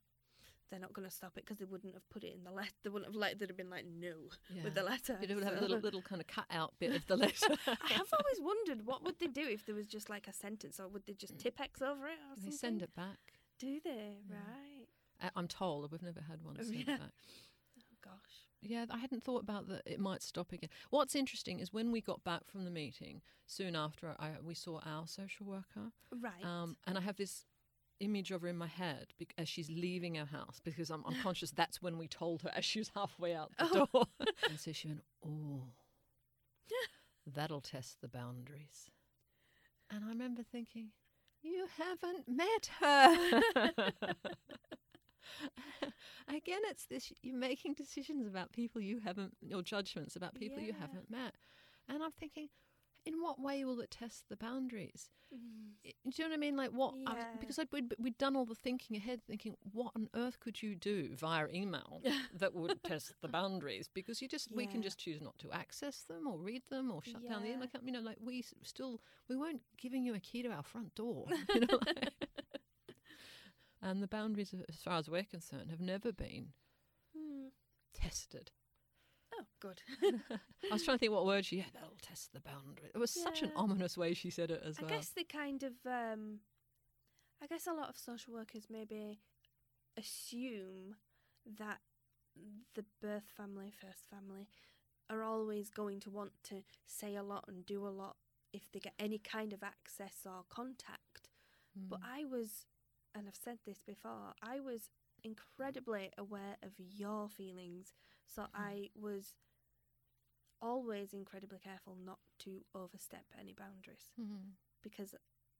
they're 0.70 0.80
not 0.80 0.92
going 0.92 1.08
to 1.08 1.14
stop 1.14 1.32
it 1.36 1.44
because 1.44 1.58
they 1.58 1.64
wouldn't 1.64 1.94
have 1.94 2.08
put 2.10 2.24
it 2.24 2.34
in 2.34 2.42
the 2.44 2.50
letter. 2.50 2.70
They 2.82 2.90
wouldn't 2.90 3.10
have 3.12 3.14
let. 3.16 3.38
They'd 3.38 3.48
have 3.48 3.56
been 3.56 3.70
like 3.70 3.84
no 3.86 4.14
Yeah. 4.54 4.64
with 4.64 4.74
the 4.74 4.82
letter. 4.82 5.18
It 5.22 5.32
would 5.34 5.44
have 5.44 5.56
a 5.56 5.60
little 5.60 5.78
little 5.78 6.02
kind 6.02 6.20
of 6.20 6.26
cut 6.26 6.46
out 6.50 6.74
bit 6.78 6.94
of 6.94 7.06
the 7.06 7.16
letter. 7.16 7.46
I 7.66 7.92
have 7.92 8.08
always 8.12 8.40
wondered 8.40 8.86
what 8.86 9.04
would 9.04 9.18
they 9.18 9.26
do 9.28 9.46
if 9.48 9.64
there 9.66 9.74
was 9.74 9.86
just 9.86 10.08
like 10.10 10.26
a 10.28 10.32
sentence, 10.32 10.80
or 10.80 10.88
would 10.88 11.06
they 11.06 11.14
just 11.14 11.38
Tipp-Ex 11.38 11.80
over 11.82 12.06
it, 12.08 12.18
or 12.30 12.36
they 12.44 12.50
send 12.50 12.82
it 12.82 12.94
back. 12.94 13.18
Do 13.58 13.78
they? 13.84 14.18
Yeah. 14.28 14.36
Right. 14.36 14.88
I- 15.22 15.30
I'm 15.38 15.48
told 15.48 15.90
we've 15.92 16.02
never 16.02 16.20
had 16.28 16.42
one 16.42 16.56
sent 16.56 16.74
yeah. 16.76 16.96
back. 16.96 17.00
Oh 17.78 18.10
gosh. 18.12 18.46
Yeah, 18.62 18.86
I 18.90 18.98
hadn't 18.98 19.22
thought 19.24 19.42
about 19.42 19.68
that. 19.68 19.82
It 19.86 19.98
might 20.00 20.22
stop 20.22 20.52
again. 20.52 20.70
What's 20.90 21.14
interesting 21.14 21.60
is 21.60 21.72
when 21.72 21.90
we 21.92 22.00
got 22.00 22.22
back 22.24 22.42
from 22.46 22.64
the 22.64 22.70
meeting, 22.70 23.20
soon 23.46 23.74
after 23.76 24.14
I, 24.18 24.30
we 24.42 24.54
saw 24.54 24.80
our 24.84 25.06
social 25.06 25.46
worker, 25.46 25.92
Right. 26.10 26.44
um, 26.44 26.76
and 26.86 26.96
I 26.96 27.00
have 27.00 27.16
this 27.16 27.44
image 28.00 28.30
of 28.30 28.42
her 28.42 28.48
in 28.48 28.56
my 28.56 28.66
head 28.66 29.08
as 29.38 29.48
she's 29.48 29.70
leaving 29.70 30.18
our 30.18 30.26
house 30.26 30.60
because 30.62 30.90
I'm, 30.90 31.02
I'm 31.06 31.16
conscious 31.22 31.50
that's 31.50 31.80
when 31.80 31.96
we 31.98 32.06
told 32.08 32.42
her 32.42 32.50
as 32.54 32.64
she 32.64 32.78
was 32.78 32.90
halfway 32.94 33.34
out 33.34 33.52
the 33.58 33.68
Oh. 33.72 33.86
door. 33.92 34.06
and 34.48 34.58
so 34.60 34.72
she 34.72 34.88
went, 34.88 35.02
"Oh, 35.24 35.64
that'll 37.26 37.60
test 37.60 38.00
the 38.00 38.08
boundaries." 38.08 38.90
And 39.90 40.04
I 40.04 40.08
remember 40.08 40.42
thinking, 40.42 40.88
"You 41.42 41.66
haven't 41.78 42.28
met 42.28 42.70
her." 42.80 43.42
Again, 46.28 46.60
it's 46.64 46.86
this 46.86 47.12
you're 47.22 47.36
making 47.36 47.74
decisions 47.74 48.26
about 48.26 48.52
people 48.52 48.80
you 48.80 49.00
haven't, 49.04 49.36
your 49.40 49.62
judgments 49.62 50.16
about 50.16 50.34
people 50.34 50.60
you 50.62 50.72
haven't 50.72 51.10
met. 51.10 51.34
And 51.88 52.02
I'm 52.02 52.10
thinking, 52.12 52.48
in 53.06 53.22
what 53.22 53.40
way 53.40 53.64
will 53.64 53.80
it 53.80 53.90
test 53.90 54.24
the 54.28 54.36
boundaries? 54.36 55.08
Mm. 55.34 55.74
Do 55.84 55.90
you 56.04 56.24
know 56.24 56.30
what 56.30 56.34
I 56.34 56.38
mean? 56.38 56.56
Like 56.56 56.70
what? 56.70 56.94
I 57.06 57.14
was- 57.14 57.24
because 57.40 57.58
I'd, 57.58 57.68
we'd, 57.72 57.94
we'd 57.98 58.18
done 58.18 58.36
all 58.36 58.44
the 58.44 58.54
thinking 58.54 58.96
ahead, 58.96 59.20
thinking, 59.26 59.56
what 59.72 59.92
on 59.96 60.08
earth 60.14 60.38
could 60.40 60.62
you 60.62 60.74
do 60.74 61.14
via 61.14 61.46
email 61.52 62.02
that 62.38 62.54
would 62.54 62.82
test 62.84 63.14
the 63.22 63.28
boundaries? 63.28 63.88
Because 63.92 64.20
you 64.20 64.28
just 64.28 64.52
we 64.54 64.66
can 64.66 64.82
just 64.82 64.98
choose 64.98 65.20
not 65.20 65.38
to 65.38 65.52
access 65.52 66.02
them 66.02 66.26
or 66.26 66.38
read 66.38 66.62
them 66.70 66.90
or 66.90 67.02
shut 67.02 67.28
down 67.28 67.42
the 67.42 67.48
email 67.50 67.64
account. 67.64 67.84
You 67.86 67.92
know, 67.92 68.00
like 68.00 68.18
we 68.24 68.44
still 68.62 69.00
we 69.28 69.36
weren't 69.36 69.62
giving 69.78 70.04
you 70.04 70.14
a 70.14 70.20
key 70.20 70.42
to 70.42 70.50
our 70.50 70.62
front 70.64 70.94
door. 70.94 71.26
You 71.54 71.60
know, 71.60 71.78
like- 71.86 72.12
and 73.82 74.02
the 74.02 74.08
boundaries, 74.08 74.54
as 74.68 74.76
far 74.76 74.98
as 74.98 75.08
we're 75.08 75.22
concerned, 75.24 75.70
have 75.70 75.80
never 75.80 76.12
been 76.12 76.48
Hmm. 77.16 77.48
tested. 77.94 78.50
Good. 79.60 79.80
I 80.70 80.72
was 80.74 80.82
trying 80.82 80.96
to 80.96 81.00
think 81.00 81.12
what 81.12 81.26
word 81.26 81.44
she 81.44 81.58
had. 81.58 81.72
That'll 81.72 81.96
test 82.02 82.32
the 82.32 82.40
boundary. 82.40 82.90
It 82.94 82.98
was 82.98 83.10
such 83.10 83.42
an 83.42 83.52
ominous 83.56 83.96
way 83.96 84.14
she 84.14 84.30
said 84.30 84.50
it 84.50 84.62
as 84.64 84.78
I 84.78 84.82
well. 84.82 84.92
I 84.92 84.96
guess 84.96 85.08
they 85.10 85.24
kind 85.24 85.62
of. 85.62 85.72
Um, 85.86 86.40
I 87.42 87.46
guess 87.46 87.66
a 87.66 87.72
lot 87.72 87.88
of 87.88 87.96
social 87.98 88.32
workers 88.32 88.64
maybe 88.70 89.20
assume 89.98 90.96
that 91.58 91.78
the 92.74 92.84
birth 93.00 93.30
family, 93.36 93.72
first 93.80 94.08
family, 94.10 94.48
are 95.08 95.22
always 95.22 95.70
going 95.70 96.00
to 96.00 96.10
want 96.10 96.32
to 96.44 96.62
say 96.86 97.14
a 97.14 97.22
lot 97.22 97.44
and 97.48 97.64
do 97.64 97.86
a 97.86 97.88
lot 97.88 98.16
if 98.52 98.70
they 98.72 98.80
get 98.80 98.94
any 98.98 99.18
kind 99.18 99.52
of 99.52 99.62
access 99.62 100.26
or 100.26 100.44
contact. 100.48 101.28
But 101.74 102.00
Mm. 102.00 102.04
I 102.06 102.24
was, 102.24 102.66
and 103.14 103.28
I've 103.28 103.36
said 103.36 103.58
this 103.64 103.82
before, 103.82 104.32
I 104.42 104.60
was 104.60 104.90
incredibly 105.22 106.10
aware 106.16 106.56
of 106.62 106.72
your 106.78 107.28
feelings. 107.28 107.92
So 108.26 108.46
I 108.54 108.90
was 108.94 109.34
always 110.60 111.12
incredibly 111.12 111.58
careful 111.58 111.96
not 112.04 112.18
to 112.40 112.64
overstep 112.74 113.24
any 113.38 113.52
boundaries 113.52 114.12
Mhm. 114.18 114.56
because 114.82 115.14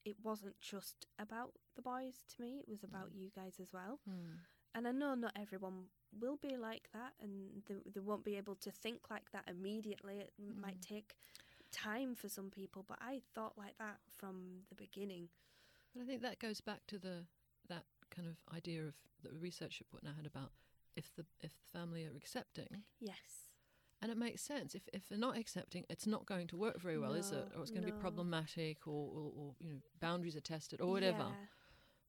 it 0.04 0.16
wasn't 0.22 0.58
just 0.60 1.06
about 1.18 1.54
the 1.74 1.82
boys 1.82 2.24
to 2.28 2.40
me, 2.42 2.60
it 2.60 2.68
was 2.68 2.82
about 2.84 3.12
you 3.12 3.30
guys 3.30 3.60
as 3.60 3.72
well. 3.72 4.00
Mm. 4.08 4.38
And 4.74 4.86
I 4.88 4.92
know 4.92 5.14
not 5.14 5.32
everyone 5.36 5.90
will 6.12 6.36
be 6.36 6.56
like 6.56 6.90
that 6.92 7.14
and 7.20 7.62
they, 7.66 7.74
they 7.90 8.00
won't 8.00 8.24
be 8.24 8.36
able 8.36 8.56
to 8.56 8.70
think 8.70 9.10
like 9.10 9.30
that 9.32 9.48
immediately. 9.48 10.18
It 10.20 10.32
m 10.38 10.60
might 10.60 10.80
Mm. 10.80 10.86
take 10.88 11.16
time 11.72 12.14
for 12.14 12.28
some 12.28 12.50
people, 12.50 12.82
but 12.82 12.98
I 13.00 13.20
thought 13.34 13.58
like 13.58 13.76
that 13.78 14.00
from 14.16 14.64
the 14.68 14.74
beginning. 14.74 15.28
But 15.94 16.02
I 16.02 16.06
think 16.06 16.22
that 16.22 16.38
goes 16.38 16.60
back 16.60 16.86
to 16.86 16.98
the 16.98 17.26
that 17.68 17.84
kind 18.10 18.28
of 18.28 18.36
idea 18.54 18.86
of 18.86 18.94
the 19.22 19.32
research 19.34 19.80
you 19.80 19.86
put 19.90 20.04
out 20.06 20.24
about 20.26 20.52
if 20.96 21.14
the 21.16 21.24
if 21.40 21.52
the 21.60 21.78
family 21.78 22.04
are 22.04 22.16
accepting, 22.16 22.84
Yes. 23.00 23.50
and 24.02 24.10
it 24.10 24.16
makes 24.18 24.42
sense. 24.42 24.74
If 24.74 24.88
if 24.92 25.08
they're 25.08 25.18
not 25.18 25.36
accepting, 25.36 25.84
it's 25.90 26.06
not 26.06 26.26
going 26.26 26.46
to 26.48 26.56
work 26.56 26.80
very 26.80 26.98
well, 26.98 27.12
is 27.14 27.30
it? 27.32 27.48
Or 27.54 27.62
it's 27.62 27.70
going 27.70 27.84
to 27.86 27.92
be 27.92 27.98
problematic, 27.98 28.86
or, 28.86 28.92
or, 29.18 29.32
or 29.36 29.54
you 29.60 29.70
know 29.72 29.80
boundaries 30.00 30.36
are 30.36 30.40
tested, 30.40 30.80
or 30.80 30.90
whatever. 30.90 31.26
Yeah. 31.28 31.46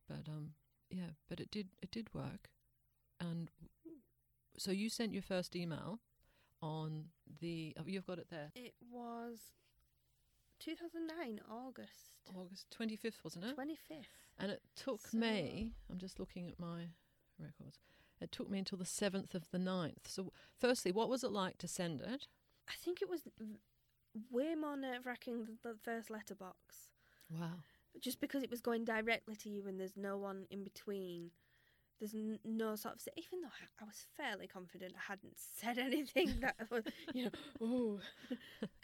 But 0.08 0.32
um, 0.32 0.52
yeah, 0.90 1.12
but 1.30 1.40
it 1.40 1.52
did 1.52 1.68
it 1.82 1.92
did 1.92 2.14
work, 2.14 2.50
and 3.20 3.52
so 4.58 4.72
you 4.72 4.90
sent 4.90 5.14
your 5.14 5.22
first 5.22 5.56
email 5.56 6.00
on 6.62 7.06
the 7.42 7.76
oh, 7.80 7.84
you've 7.86 8.08
got 8.08 8.18
it 8.18 8.28
there 8.32 8.52
It 8.56 8.74
was 8.90 9.52
2009 10.60 11.40
August 11.52 12.16
August 12.36 12.66
twenty 12.72 12.96
fifth, 12.96 13.20
wasn't 13.24 13.46
it? 13.46 13.56
25th. 13.58 14.06
And 14.40 14.52
it 14.52 14.62
took 14.76 15.08
So- 15.08 15.18
me, 15.18 15.74
I'm 15.90 15.98
just 16.00 16.20
looking 16.20 16.48
at 16.48 16.60
my 16.60 16.88
records, 17.40 17.78
it 18.20 18.32
took 18.32 18.50
me 18.50 18.60
until 18.60 18.78
the 18.78 18.86
7th 18.86 19.36
of 19.36 19.46
the 19.52 19.58
9th. 19.58 20.08
So, 20.08 20.32
firstly, 20.60 20.92
what 20.92 21.10
was 21.10 21.24
it 21.24 21.32
like 21.32 21.58
to 21.60 21.68
send 21.68 22.02
it? 22.02 22.28
I 22.68 22.74
think 22.84 23.02
it 23.02 23.10
was 23.10 23.22
way 24.32 24.56
more 24.56 24.76
nerve 24.78 25.06
wracking 25.06 25.46
than 25.46 25.58
the 25.64 25.76
first 25.84 26.10
letterbox. 26.10 26.90
Wow. 27.30 27.60
Just 28.00 28.20
because 28.20 28.44
it 28.44 28.52
was 28.52 28.62
going 28.62 28.86
directly 28.86 29.36
to 29.38 29.50
you 29.50 29.68
and 29.68 29.80
there's 29.80 29.98
no 29.98 30.18
one 30.18 30.46
in 30.50 30.64
between. 30.64 31.32
There's 32.00 32.14
no 32.46 32.76
sort 32.76 32.96
of. 32.96 33.02
Even 33.16 33.42
though 33.42 33.48
I- 33.82 33.86
was 33.86 34.06
fairly 34.16 34.48
confident 34.48 34.94
I 34.96 35.12
hadn't 35.12 35.34
said 35.56 35.78
anything 35.78 36.40
that 36.42 36.56
was, 36.72 36.84
you 37.14 37.26
know, 37.26 37.32
oh. 37.62 38.00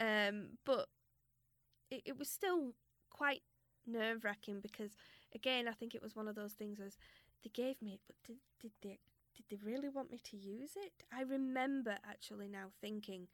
um, 0.00 0.58
but 0.64 0.88
it, 1.90 2.02
it 2.04 2.18
was 2.18 2.28
still 2.28 2.72
quite 3.10 3.42
nerve 3.86 4.24
wracking 4.24 4.60
because, 4.60 4.96
again, 5.34 5.68
I 5.68 5.72
think 5.72 5.94
it 5.94 6.02
was 6.02 6.16
one 6.16 6.26
of 6.26 6.34
those 6.34 6.52
things 6.52 6.80
as 6.80 6.96
they 7.42 7.50
gave 7.50 7.80
me 7.82 7.94
it, 7.94 8.00
but 8.06 8.16
did, 8.26 8.38
did 8.60 8.72
they 8.82 8.98
did 9.36 9.46
they 9.50 9.58
really 9.64 9.88
want 9.88 10.10
me 10.10 10.18
to 10.24 10.36
use 10.36 10.72
it? 10.76 10.92
I 11.12 11.22
remember 11.22 11.96
actually 12.08 12.48
now 12.48 12.66
thinking, 12.80 13.28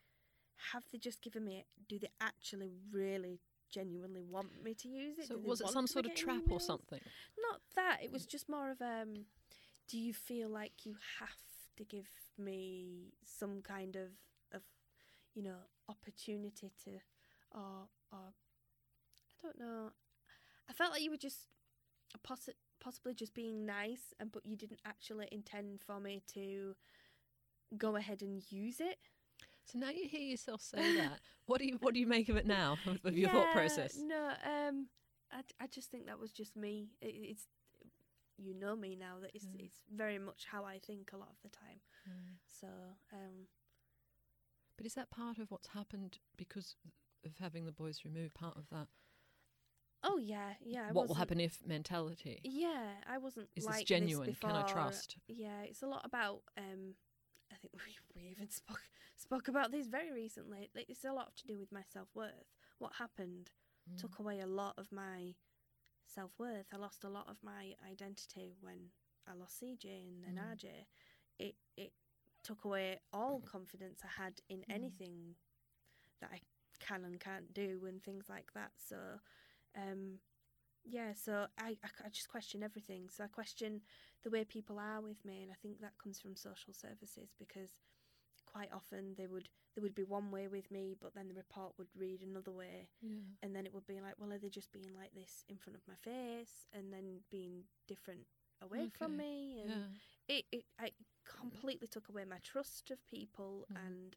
have 0.72 0.84
they 0.92 0.98
just 0.98 1.22
given 1.22 1.44
me 1.44 1.58
it? 1.58 1.66
Do 1.88 1.98
they 1.98 2.10
actually 2.20 2.72
really 2.92 3.40
genuinely 3.70 4.22
want 4.22 4.62
me 4.62 4.74
to 4.74 4.88
use 4.88 5.18
it? 5.18 5.28
So, 5.28 5.38
was 5.38 5.60
it 5.60 5.68
some 5.68 5.86
sort 5.86 6.06
of 6.06 6.14
trap 6.14 6.42
or 6.50 6.60
something? 6.60 7.00
Not 7.50 7.60
that. 7.76 7.98
It 8.02 8.12
was 8.12 8.26
just 8.26 8.48
more 8.48 8.70
of 8.70 8.80
um. 8.80 9.26
Do 9.88 9.98
you 9.98 10.14
feel 10.14 10.48
like 10.48 10.84
you 10.84 10.94
have 11.18 11.36
to 11.76 11.84
give 11.84 12.06
me 12.38 13.12
some 13.24 13.60
kind 13.62 13.96
of 13.96 14.10
of, 14.52 14.62
you 15.34 15.42
know, 15.42 15.56
opportunity 15.88 16.70
to, 16.84 16.90
or 17.52 17.88
or, 18.12 18.18
I 18.28 19.42
don't 19.42 19.58
know. 19.58 19.90
I 20.68 20.72
felt 20.72 20.92
like 20.92 21.02
you 21.02 21.10
were 21.10 21.16
just 21.16 21.48
a 22.14 22.18
possi- 22.18 22.54
possibly 22.80 23.14
just 23.14 23.34
being 23.34 23.64
nice, 23.66 24.14
and 24.18 24.32
but 24.32 24.44
you 24.46 24.56
didn't 24.56 24.80
actually 24.84 25.28
intend 25.30 25.80
for 25.80 26.00
me 26.00 26.22
to 26.34 26.74
go 27.76 27.96
ahead 27.96 28.22
and 28.22 28.42
use 28.50 28.80
it. 28.80 28.98
So 29.64 29.78
now 29.78 29.90
you 29.90 30.08
hear 30.08 30.20
yourself 30.20 30.60
say 30.62 30.96
that. 30.96 31.20
What 31.46 31.58
do 31.60 31.66
you 31.66 31.78
what 31.80 31.94
do 31.94 32.00
you 32.00 32.06
make 32.06 32.28
of 32.28 32.36
it 32.36 32.46
now 32.46 32.78
of 33.04 33.18
your 33.18 33.28
thought 33.30 33.50
process? 33.52 33.98
No, 34.00 34.28
um, 34.44 34.86
I, 35.32 35.40
I 35.60 35.66
just 35.66 35.90
think 35.90 36.06
that 36.06 36.20
was 36.20 36.30
just 36.30 36.56
me. 36.56 36.90
It, 37.00 37.08
it's 37.08 37.46
you 38.38 38.54
know 38.54 38.76
me 38.76 38.94
now 38.94 39.18
that 39.20 39.32
it's 39.34 39.46
Mm. 39.46 39.64
it's 39.64 39.80
very 39.92 40.18
much 40.18 40.46
how 40.50 40.64
I 40.64 40.78
think 40.78 41.10
a 41.12 41.16
lot 41.16 41.30
of 41.30 41.36
the 41.42 41.48
time. 41.48 41.80
Mm. 42.08 42.36
So 42.46 42.68
um, 43.12 43.48
But 44.76 44.86
is 44.86 44.94
that 44.94 45.10
part 45.10 45.38
of 45.38 45.50
what's 45.50 45.68
happened 45.68 46.18
because 46.36 46.76
of 47.24 47.32
having 47.40 47.64
the 47.66 47.72
boys 47.72 48.04
removed? 48.04 48.34
Part 48.34 48.56
of 48.56 48.68
that. 48.70 48.86
Oh 50.04 50.18
yeah, 50.18 50.54
yeah. 50.64 50.86
I 50.88 50.92
what 50.92 51.08
will 51.08 51.14
happen 51.14 51.40
if 51.40 51.58
mentality? 51.66 52.40
Yeah, 52.44 52.94
I 53.08 53.18
wasn't. 53.18 53.48
Is 53.56 53.66
like 53.66 53.76
this 53.78 53.84
genuine? 53.84 54.36
Can 54.40 54.56
I 54.56 54.62
trust? 54.62 55.16
Yeah, 55.28 55.62
it's 55.64 55.82
a 55.82 55.86
lot 55.86 56.02
about. 56.04 56.42
Um, 56.56 56.94
I 57.52 57.56
think 57.56 57.74
we, 58.14 58.20
we 58.22 58.30
even 58.30 58.50
spoke 58.50 58.80
spoke 59.16 59.48
about 59.48 59.70
this 59.72 59.86
very 59.86 60.12
recently. 60.12 60.70
It's 60.74 61.04
a 61.04 61.12
lot 61.12 61.36
to 61.36 61.46
do 61.46 61.58
with 61.58 61.72
my 61.72 61.82
self 61.92 62.08
worth. 62.14 62.54
What 62.78 62.92
happened 62.98 63.50
Mm. 63.90 63.98
took 63.98 64.18
away 64.18 64.40
a 64.40 64.46
lot 64.46 64.74
of 64.78 64.92
my 64.92 65.34
self 66.06 66.32
worth. 66.38 66.66
I 66.72 66.76
lost 66.76 67.02
a 67.04 67.08
lot 67.08 67.28
of 67.30 67.36
my 67.42 67.72
identity 67.90 68.54
when 68.60 68.90
I 69.26 69.32
lost 69.34 69.58
CJ 69.58 70.06
and 70.06 70.22
then 70.22 70.34
Mm. 70.34 70.52
RJ. 70.52 70.86
It 71.38 71.56
it 71.76 71.92
took 72.42 72.64
away 72.64 73.00
all 73.12 73.40
confidence 73.40 74.00
I 74.04 74.22
had 74.22 74.40
in 74.50 74.60
Mm. 74.60 74.74
anything 74.74 75.36
that 76.20 76.30
I 76.32 76.40
can 76.78 77.04
and 77.04 77.18
can't 77.18 77.52
do 77.54 77.86
and 77.86 78.02
things 78.02 78.28
like 78.28 78.52
that. 78.54 78.72
So, 78.76 79.20
um, 79.76 80.18
yeah. 80.84 81.12
So 81.14 81.46
I, 81.58 81.76
I 81.84 81.88
I 82.06 82.08
just 82.10 82.28
question 82.28 82.62
everything. 82.62 83.08
So 83.08 83.24
I 83.24 83.28
question 83.28 83.82
the 84.22 84.30
way 84.30 84.44
people 84.44 84.78
are 84.78 85.00
with 85.00 85.24
me, 85.24 85.42
and 85.42 85.50
I 85.52 85.56
think 85.62 85.80
that 85.80 85.98
comes 86.02 86.20
from 86.20 86.36
social 86.36 86.72
services 86.72 87.30
because 87.38 87.70
quite 88.46 88.70
often 88.72 89.14
they 89.16 89.26
would 89.26 89.48
there 89.74 89.82
would 89.82 89.94
be 89.94 90.02
one 90.04 90.30
way 90.30 90.48
with 90.48 90.70
me, 90.70 90.96
but 91.00 91.14
then 91.14 91.28
the 91.28 91.34
report 91.34 91.72
would 91.78 91.88
read 91.96 92.22
another 92.22 92.50
way 92.52 92.88
Yeah. 93.00 93.10
and 93.42 93.54
then 93.54 93.64
it 93.66 93.72
would 93.72 93.86
be 93.86 94.00
like, 94.00 94.14
well, 94.18 94.32
are 94.32 94.38
they 94.38 94.48
just 94.50 94.72
being 94.72 94.92
like 94.98 95.12
this 95.14 95.44
in 95.48 95.56
front 95.56 95.76
of 95.76 95.86
my 95.88 95.94
face, 95.94 96.66
and 96.72 96.92
then 96.92 97.20
being 97.30 97.64
different 97.86 98.26
away 98.62 98.88
from 98.90 99.16
me, 99.16 99.60
and 99.62 99.70
Yeah. 99.70 100.36
it, 100.36 100.44
it 100.52 100.64
I 100.78 100.90
completely 101.24 101.86
took 101.88 102.08
away 102.08 102.24
my 102.24 102.38
trust 102.42 102.90
of 102.90 103.06
people 103.06 103.66
Mm. 103.70 103.76
and 103.86 104.16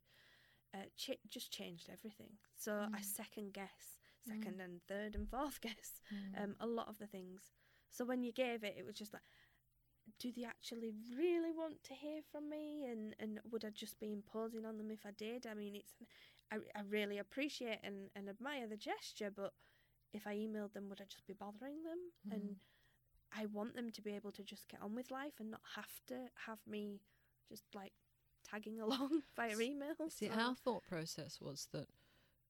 uh, 0.73 0.85
ch- 0.97 1.19
just 1.29 1.51
changed 1.51 1.89
everything. 1.89 2.37
So 2.57 2.87
I 2.93 2.99
Mm. 2.99 3.03
second 3.03 3.53
guess, 3.53 3.99
Mm. 4.27 4.31
second 4.31 4.61
and 4.61 4.81
third 4.87 5.15
and 5.15 5.29
fourth 5.29 5.59
guess 5.67 6.01
Mm. 6.13 6.43
um, 6.43 6.55
a 6.59 6.67
lot 6.67 6.87
of 6.89 6.97
the 6.99 7.07
things. 7.07 7.51
So 7.89 8.05
when 8.05 8.23
you 8.23 8.31
gave 8.31 8.63
it, 8.63 8.75
it 8.77 8.85
was 8.85 8.95
just 8.95 9.13
like, 9.13 9.23
do 10.19 10.31
they 10.35 10.43
actually 10.43 10.91
really 11.17 11.51
want 11.51 11.83
to 11.85 11.93
hear 11.93 12.21
from 12.31 12.49
me? 12.49 12.85
And, 12.85 13.15
and 13.19 13.39
would 13.51 13.63
I 13.65 13.69
just 13.69 13.99
be 13.99 14.11
imposing 14.11 14.65
on 14.65 14.77
them 14.77 14.91
if 14.91 15.05
I 15.05 15.11
did? 15.11 15.45
I 15.47 15.53
mean, 15.53 15.75
it's 15.75 15.93
I, 16.51 16.57
I 16.75 16.81
really 16.89 17.19
appreciate 17.19 17.79
and, 17.83 18.09
and 18.15 18.29
admire 18.29 18.67
the 18.67 18.77
gesture, 18.77 19.31
but 19.35 19.53
if 20.13 20.27
I 20.27 20.35
emailed 20.35 20.73
them, 20.73 20.89
would 20.89 21.01
I 21.01 21.05
just 21.05 21.25
be 21.25 21.33
bothering 21.33 21.83
them? 21.83 21.99
Mm. 22.27 22.33
And 22.33 22.55
I 23.35 23.45
want 23.47 23.75
them 23.75 23.91
to 23.91 24.01
be 24.01 24.15
able 24.15 24.31
to 24.33 24.43
just 24.43 24.67
get 24.67 24.81
on 24.81 24.93
with 24.95 25.09
life 25.11 25.33
and 25.39 25.51
not 25.51 25.61
have 25.75 25.89
to 26.07 26.15
have 26.47 26.59
me 26.67 26.99
just 27.49 27.63
like 27.73 27.93
tagging 28.43 28.79
along 28.81 29.23
via 29.35 29.57
email. 29.59 29.95
See, 30.09 30.27
So, 30.27 30.33
our 30.33 30.55
thought 30.55 30.83
process 30.87 31.39
was 31.41 31.67
that 31.71 31.87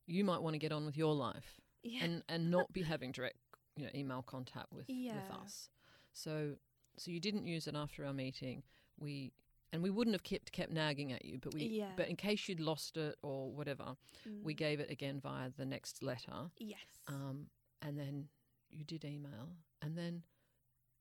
you 0.05 0.23
might 0.23 0.41
want 0.41 0.53
to 0.55 0.59
get 0.59 0.71
on 0.71 0.85
with 0.85 0.97
your 0.97 1.13
life 1.15 1.61
yeah, 1.83 2.03
and 2.05 2.23
and 2.29 2.49
not 2.51 2.71
be 2.73 2.81
having 2.83 3.11
direct 3.11 3.37
you 3.75 3.85
know 3.85 3.91
email 3.95 4.21
contact 4.23 4.71
with 4.73 4.87
with 4.87 5.29
us. 5.31 5.69
So 6.13 6.55
so 6.97 7.11
you 7.11 7.19
didn't 7.19 7.45
use 7.47 7.67
it 7.67 7.75
after 7.75 8.05
our 8.05 8.13
meeting. 8.13 8.63
We 8.99 9.33
and 9.71 9.81
we 9.81 9.89
wouldn't 9.89 10.13
have 10.13 10.23
kept 10.23 10.51
kept 10.51 10.71
nagging 10.71 11.11
at 11.11 11.25
you, 11.25 11.39
but 11.39 11.53
we 11.53 11.61
Yeah. 11.71 11.91
but 11.95 12.07
in 12.07 12.15
case 12.15 12.47
you'd 12.47 12.59
lost 12.59 12.97
it 12.97 13.15
or 13.23 13.51
whatever, 13.51 13.95
we 14.43 14.53
Mm, 14.53 14.57
gave 14.57 14.79
it 14.79 14.91
again 14.91 15.19
via 15.19 15.49
the 15.57 15.65
next 15.65 16.03
letter. 16.03 16.51
yes, 16.57 17.01
Um, 17.07 17.47
and 17.81 17.97
then 17.97 18.29
you 18.69 18.83
did 18.85 19.03
email, 19.05 19.57
and 19.81 19.97
then 19.97 20.23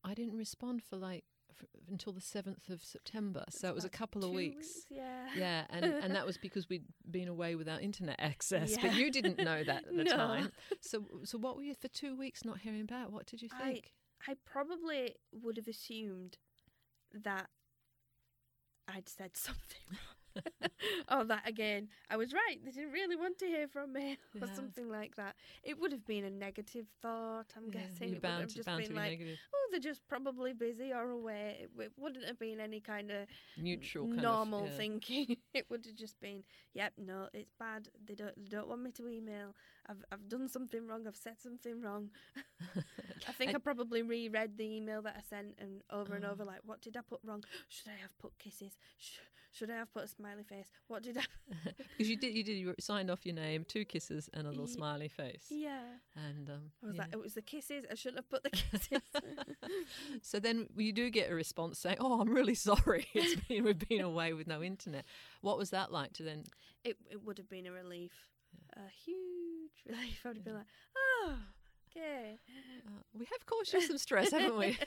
I 0.04 0.14
didn't 0.14 0.36
respond 0.36 0.82
for 0.82 0.96
like 0.96 1.24
f- 1.60 1.66
until 1.88 2.12
the 2.12 2.20
seventh 2.20 2.68
of 2.68 2.82
September. 2.82 3.44
So 3.50 3.68
it 3.68 3.74
was 3.74 3.84
a 3.84 3.88
couple 3.90 4.24
of 4.24 4.30
two 4.30 4.36
weeks. 4.36 4.86
Yeah, 4.90 5.26
Yeah, 5.36 5.64
and, 5.70 5.84
and 6.02 6.14
that 6.14 6.26
was 6.26 6.38
because 6.38 6.68
we'd 6.68 6.84
been 7.10 7.28
away 7.28 7.54
without 7.54 7.82
internet 7.82 8.16
access, 8.18 8.76
but 8.78 8.94
you 8.94 9.10
didn't 9.10 9.38
know 9.38 9.62
that 9.64 9.86
at 9.88 9.96
the 9.96 10.04
No. 10.04 10.16
time. 10.16 10.52
So, 10.80 11.04
so 11.24 11.38
what 11.38 11.56
were 11.56 11.62
you 11.62 11.74
for 11.74 11.88
two 11.88 12.16
weeks 12.16 12.44
not 12.44 12.58
hearing 12.58 12.86
back? 12.86 13.10
What 13.10 13.26
did 13.26 13.42
you 13.42 13.48
I- 13.52 13.62
think? 13.72 13.92
I 14.28 14.34
probably 14.44 15.16
would 15.32 15.56
have 15.56 15.66
assumed 15.66 16.38
that 17.12 17.48
I'd 18.88 19.08
said 19.08 19.36
something. 19.36 19.98
oh, 21.08 21.24
that 21.24 21.48
again. 21.48 21.88
I 22.10 22.16
was 22.16 22.32
right. 22.32 22.56
They 22.64 22.70
didn't 22.70 22.92
really 22.92 23.16
want 23.16 23.38
to 23.38 23.46
hear 23.46 23.68
from 23.68 23.92
me, 23.92 24.18
or 24.40 24.46
something 24.46 24.88
like 24.88 25.16
that. 25.16 25.36
It 25.62 25.78
would 25.78 25.92
have 25.92 26.06
been 26.06 26.24
a 26.24 26.30
negative 26.30 26.86
thought. 27.00 27.52
I'm 27.56 27.68
Yeah, 27.68 27.70
guessing 27.70 28.12
it 28.12 28.22
would 28.24 28.38
have 28.38 28.52
just 28.52 28.74
been 28.76 28.94
be 28.94 28.94
like, 28.94 29.14
negative, 29.14 29.38
"Oh, 29.54 29.68
they're 29.70 29.80
just 29.80 30.06
probably 30.08 30.52
busy 30.52 30.92
or 30.92 31.10
away." 31.10 31.56
It, 31.62 31.70
it 31.82 31.92
wouldn't 31.96 32.24
have 32.26 32.38
been 32.38 32.60
any 32.60 32.80
kind 32.80 33.10
of 33.10 33.26
neutral, 33.56 34.08
kind 34.08 34.32
normal 34.36 34.68
of, 34.68 34.78
yeah. 34.78 34.80
thinking. 34.80 35.36
it 35.54 35.66
would 35.70 35.84
have 35.86 35.96
just 35.96 36.20
been, 36.20 36.44
"Yep, 36.74 36.94
no, 36.98 37.28
it's 37.32 37.52
bad. 37.58 37.88
They 38.04 38.14
don't 38.14 38.34
they 38.36 38.48
don't 38.48 38.68
want 38.68 38.82
me 38.82 38.90
to 38.92 39.08
email. 39.08 39.54
I've 39.88 40.04
I've 40.12 40.28
done 40.28 40.48
something 40.48 40.86
wrong. 40.86 41.06
I've 41.06 41.16
said 41.16 41.40
something 41.40 41.80
wrong." 41.80 42.10
I 43.28 43.32
think 43.32 43.50
And- 43.50 43.56
I 43.56 43.58
probably 43.60 44.02
reread 44.02 44.56
the 44.56 44.64
email 44.76 45.02
that 45.02 45.16
I 45.16 45.20
sent 45.22 45.54
and 45.58 45.82
over 45.90 46.14
and 46.14 46.24
Oh. 46.24 46.30
over, 46.30 46.44
like, 46.44 46.60
what 46.64 46.80
did 46.80 46.96
I 46.96 47.00
put 47.08 47.20
wrong? 47.24 47.42
Should 47.68 47.88
I 47.88 47.96
have 48.02 48.16
put 48.18 48.36
kisses? 48.38 48.76
Sh- 48.98 49.18
should 49.52 49.70
I 49.70 49.74
have 49.76 49.92
put 49.92 50.04
a 50.04 50.08
smiley 50.08 50.44
face? 50.44 50.70
What 50.88 51.02
did 51.02 51.18
I? 51.18 51.24
because 51.92 52.08
you 52.08 52.16
did, 52.16 52.34
you 52.34 52.42
did, 52.42 52.54
you 52.56 52.74
signed 52.80 53.10
off 53.10 53.26
your 53.26 53.34
name, 53.34 53.64
two 53.68 53.84
kisses, 53.84 54.30
and 54.32 54.46
a 54.46 54.50
little 54.50 54.66
smiley 54.66 55.08
face, 55.08 55.44
Yeah, 55.50 55.82
and 56.16 56.48
um, 56.48 56.70
I 56.82 56.86
was 56.86 56.96
yeah. 56.96 57.02
like, 57.02 57.12
it 57.12 57.20
was 57.20 57.34
the 57.34 57.42
kisses. 57.42 57.84
I 57.90 57.94
shouldn't 57.94 58.18
have 58.20 58.30
put 58.30 58.42
the 58.44 58.50
kisses. 58.50 59.02
so 60.22 60.38
then 60.40 60.68
you 60.76 60.92
do 60.92 61.10
get 61.10 61.30
a 61.30 61.34
response 61.34 61.78
saying, 61.78 61.98
"Oh, 62.00 62.20
I'm 62.20 62.30
really 62.30 62.54
sorry. 62.54 63.06
It's 63.14 63.40
been 63.46 63.64
we've 63.64 63.78
been 63.78 64.00
away 64.00 64.32
with 64.32 64.46
no 64.46 64.62
internet." 64.62 65.04
What 65.42 65.58
was 65.58 65.70
that 65.70 65.92
like 65.92 66.12
to 66.14 66.22
then? 66.22 66.44
it 66.84 66.96
it 67.10 67.22
would 67.24 67.38
have 67.38 67.48
been 67.50 67.66
a 67.66 67.72
relief, 67.72 68.12
a 68.76 68.88
huge 69.04 69.51
relief. 69.87 70.20
I'd 70.26 70.44
be 70.44 70.52
like, 70.52 70.66
oh, 70.96 71.35
okay. 71.90 72.38
Uh, 72.87 73.02
we 73.18 73.26
have 73.26 73.46
caused 73.46 73.72
you 73.72 73.80
some 73.80 73.98
stress, 73.98 74.30
haven't 74.32 74.58
we? 74.58 74.76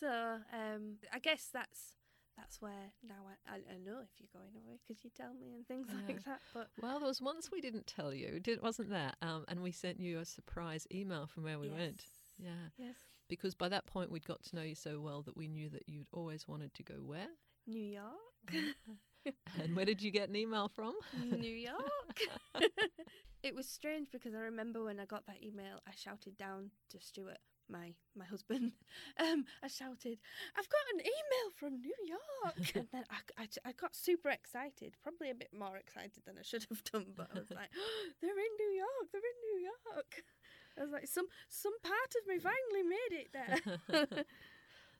so 0.00 0.38
um, 0.52 0.96
I 1.12 1.18
guess 1.18 1.48
that's 1.52 1.94
that's 2.36 2.60
where 2.60 2.92
now 3.06 3.14
I, 3.48 3.54
I, 3.54 3.78
know 3.78 3.98
if 4.02 4.10
you're 4.18 4.28
going 4.32 4.54
away 4.54 4.78
because 4.86 5.02
you 5.02 5.10
tell 5.16 5.32
me 5.34 5.54
and 5.54 5.66
things 5.66 5.86
Yeah. 5.88 6.06
like 6.06 6.22
that. 6.24 6.40
But 6.52 6.68
well, 6.82 6.98
there 6.98 7.08
was 7.08 7.22
once 7.22 7.50
we 7.50 7.62
didn't 7.62 7.86
tell 7.86 8.12
you, 8.12 8.40
did, 8.40 8.60
wasn't 8.62 8.90
there? 8.90 9.12
Um, 9.22 9.46
and 9.48 9.62
we 9.62 9.72
sent 9.72 10.00
you 10.00 10.18
a 10.18 10.24
surprise 10.26 10.86
email 10.92 11.26
from 11.26 11.44
where 11.44 11.58
we 11.58 11.70
went. 11.70 12.04
Yeah. 12.38 12.50
Yes. 12.76 12.96
Because 13.28 13.54
by 13.54 13.70
that 13.70 13.86
point, 13.86 14.10
we'd 14.10 14.26
got 14.26 14.42
to 14.44 14.56
know 14.56 14.62
you 14.62 14.74
so 14.74 15.00
well 15.00 15.22
that 15.22 15.36
we 15.36 15.48
knew 15.48 15.70
that 15.70 15.88
you'd 15.88 16.08
always 16.12 16.46
wanted 16.46 16.74
to 16.74 16.82
go 16.82 16.96
where? 16.96 17.28
New 17.66 17.80
York. 17.80 18.12
And 19.62 19.74
where 19.76 19.84
did 19.84 20.02
you 20.02 20.10
get 20.10 20.28
an 20.28 20.36
email 20.36 20.68
from? 20.68 20.94
New 21.30 21.54
York. 21.54 22.20
it 23.42 23.54
was 23.54 23.68
strange 23.68 24.08
because 24.10 24.34
I 24.34 24.38
remember 24.38 24.84
when 24.84 25.00
I 25.00 25.04
got 25.04 25.26
that 25.26 25.42
email, 25.42 25.80
I 25.86 25.92
shouted 25.96 26.36
down 26.36 26.70
to 26.90 27.00
Stuart, 27.00 27.38
my 27.68 27.94
my 28.16 28.24
husband. 28.24 28.72
Um, 29.18 29.46
I 29.62 29.68
shouted, 29.68 30.18
"I've 30.58 30.68
got 30.68 30.84
an 30.92 31.00
email 31.00 31.48
from 31.56 31.80
New 31.80 31.96
York!" 32.06 32.72
and 32.74 32.86
then 32.92 33.04
I, 33.08 33.44
I, 33.44 33.70
I 33.70 33.72
got 33.72 33.96
super 33.96 34.28
excited, 34.28 34.94
probably 35.02 35.30
a 35.30 35.34
bit 35.34 35.48
more 35.56 35.78
excited 35.78 36.22
than 36.26 36.36
I 36.38 36.42
should 36.42 36.66
have 36.68 36.84
done. 36.84 37.06
But 37.16 37.28
I 37.34 37.38
was 37.38 37.50
like, 37.50 37.70
oh, 37.74 38.08
"They're 38.20 38.38
in 38.38 38.54
New 38.58 38.72
York! 38.76 39.08
They're 39.10 39.22
in 39.24 39.40
New 39.48 39.58
York!" 39.64 40.24
I 40.78 40.82
was 40.82 40.92
like, 40.92 41.06
"Some 41.06 41.28
some 41.48 41.72
part 41.82 42.12
of 42.20 42.26
me 42.28 42.38
finally 42.38 42.84
made 42.84 43.12
it 43.22 43.28
there." 43.32 44.24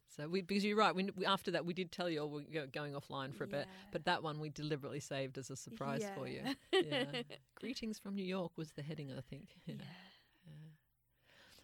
So 0.09 0.29
we, 0.29 0.41
because 0.41 0.65
you're 0.65 0.77
right, 0.77 0.95
we, 0.95 1.11
we, 1.17 1.27
after 1.27 1.51
that 1.51 1.65
we 1.67 1.75
did 1.75 1.93
tell 1.93 2.09
you, 2.09 2.21
all 2.21 2.29
we're 2.31 2.67
going 2.67 2.95
offline 2.95 3.35
for 3.35 3.45
a 3.45 3.49
bit, 3.49 3.67
but 3.93 4.05
that 4.07 4.23
one 4.23 4.39
we 4.41 4.49
deliberately 4.49 5.01
saved 5.01 5.37
as 5.37 5.51
a 5.51 5.57
surprise 5.57 6.05
for 6.17 6.27
you. 6.29 6.41
Yeah. 6.73 6.81
Yeah. 6.81 7.23
Greetings 7.55 7.99
from 7.99 8.15
New 8.15 8.25
York 8.25 8.53
was 8.57 8.73
the 8.73 8.83
heading, 8.83 9.11
I 9.13 9.21
think. 9.21 9.49
Yeah. 9.67 9.75
yeah. 9.79 9.85
Yeah. 10.47 10.53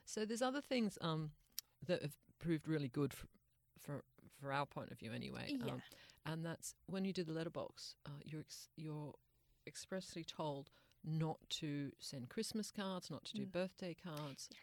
So 0.04 0.24
there's 0.26 0.42
other 0.42 0.60
things 0.60 0.98
um, 1.00 1.30
that 1.86 2.02
have 2.02 2.16
proved 2.38 2.68
really 2.68 2.88
good 2.88 3.14
for, 3.14 3.26
for 3.80 4.04
for 4.40 4.52
our 4.52 4.66
point 4.66 4.90
of 4.90 4.98
view, 4.98 5.12
anyway. 5.14 5.46
Yeah. 5.64 5.72
Um, 5.72 5.82
and 6.26 6.44
that's 6.44 6.74
when 6.86 7.04
you 7.04 7.12
do 7.12 7.22
the 7.24 7.32
letterbox, 7.32 7.94
uh, 8.06 8.10
you're 8.24 8.40
ex- 8.40 8.68
you're 8.76 9.14
expressly 9.66 10.24
told 10.24 10.70
not 11.04 11.38
to 11.48 11.92
send 12.00 12.28
Christmas 12.28 12.70
cards, 12.72 13.10
not 13.10 13.24
to 13.26 13.34
do 13.34 13.42
Mm. 13.46 13.52
birthday 13.52 13.94
cards, 13.94 14.48
Yes. 14.50 14.58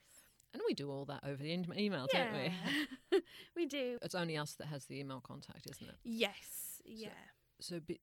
And 0.53 0.62
we 0.67 0.73
do 0.73 0.89
all 0.91 1.05
that 1.05 1.23
over 1.25 1.41
the 1.41 1.53
em- 1.53 1.73
email, 1.77 2.07
don't 2.12 2.33
we? 2.33 3.19
We 3.55 3.65
do. 3.65 3.97
It's 4.01 4.15
only 4.15 4.38
us 4.38 4.53
that 4.53 4.67
has 4.67 4.85
the 4.85 4.99
email 4.99 5.19
contact, 5.19 5.67
isn't 5.69 5.88
it? 5.89 5.95
Yes. 6.03 6.81
Yeah. 6.85 7.09
So, 7.59 7.79
bi- 7.79 7.99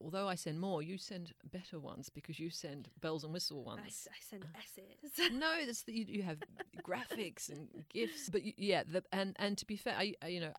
although 0.00 0.28
I 0.28 0.34
send 0.34 0.60
more, 0.60 0.82
you 0.82 0.98
send 0.98 1.32
better 1.50 1.78
ones 1.78 2.08
because 2.08 2.38
you 2.40 2.50
send 2.50 2.88
bells 3.00 3.22
and 3.24 3.32
whistle 3.32 3.62
I, 3.66 3.74
ones. 3.74 3.80
s- 3.86 4.08
I 4.10 4.18
send 4.20 4.44
essays. 4.58 5.32
no, 5.32 5.52
that's 5.66 5.82
the, 5.82 5.92
you, 5.92 6.04
you 6.08 6.22
have 6.22 6.38
graphics 6.82 7.48
and 7.50 7.68
gifts, 7.92 8.28
but 8.28 8.42
you, 8.42 8.52
yeah, 8.56 8.82
the, 8.90 9.04
and 9.12 9.36
and 9.38 9.56
to 9.58 9.66
be 9.66 9.76
fair, 9.76 9.94
I, 9.96 10.14
I 10.22 10.28
you 10.28 10.40
know. 10.40 10.52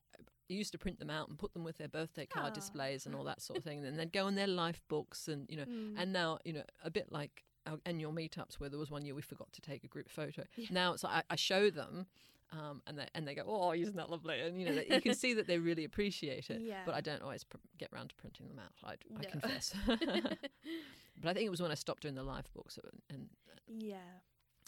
I 0.52 0.56
used 0.56 0.72
to 0.72 0.80
print 0.80 0.98
them 0.98 1.12
out 1.12 1.30
and 1.30 1.38
put 1.38 1.54
them 1.54 1.64
with 1.64 1.78
their 1.78 1.88
birthday 1.88 2.26
card 2.26 2.54
Aw. 2.54 2.56
displays 2.56 3.06
and 3.06 3.14
all 3.14 3.24
that 3.26 3.40
sort 3.40 3.60
of 3.60 3.64
thing, 3.64 3.78
and 3.78 3.86
then 3.86 3.98
they'd 3.98 4.12
go 4.20 4.28
in 4.28 4.34
their 4.34 4.48
life 4.48 4.82
books 4.90 5.28
and 5.28 5.46
you 5.48 5.56
know. 5.58 5.66
Mm. 5.66 5.94
And 5.96 6.12
now 6.12 6.40
you 6.44 6.54
know 6.54 6.64
a 6.84 6.90
bit 6.90 7.12
like 7.12 7.44
our 7.70 7.80
annual 7.86 8.12
meetups 8.12 8.56
where 8.60 8.70
there 8.70 8.80
was 8.80 8.90
one 8.92 9.06
year 9.06 9.16
we 9.16 9.22
forgot 9.22 9.52
to 9.54 9.62
take 9.62 9.84
a 9.84 9.88
group 9.88 10.10
photo. 10.10 10.44
Yeah. 10.56 10.68
Now 10.72 10.94
it's 10.94 11.04
like 11.04 11.24
I, 11.30 11.34
I 11.34 11.36
show 11.36 11.70
them, 11.70 12.08
um, 12.52 12.82
and 12.88 12.98
they 12.98 13.08
and 13.14 13.28
they 13.28 13.36
go, 13.36 13.44
"Oh, 13.48 13.72
isn't 13.74 13.96
that 13.96 14.10
lovely?" 14.10 14.40
And 14.40 14.60
you 14.60 14.66
know 14.66 14.82
you 14.90 15.02
can 15.02 15.14
see 15.16 15.34
that 15.36 15.48
they 15.48 15.58
really 15.58 15.84
appreciate 15.84 16.50
it. 16.50 16.62
Yeah. 16.62 16.82
But 16.86 16.96
I 16.96 17.02
don't 17.02 17.22
always 17.22 17.44
pr- 17.44 17.58
get 17.78 17.90
round 17.92 18.10
to 18.10 18.16
printing 18.16 18.48
them 18.48 18.60
out. 18.60 18.72
I, 18.84 18.96
I 19.20 19.24
confess. 19.26 19.74
but 19.88 21.30
I 21.30 21.34
think 21.34 21.46
it 21.46 21.52
was 21.52 21.62
when 21.62 21.72
I 21.72 21.76
stopped 21.76 22.02
doing 22.04 22.16
the 22.16 22.24
life 22.24 22.50
books, 22.54 22.78
and, 22.82 23.02
and 23.10 23.30
yeah. 23.68 23.98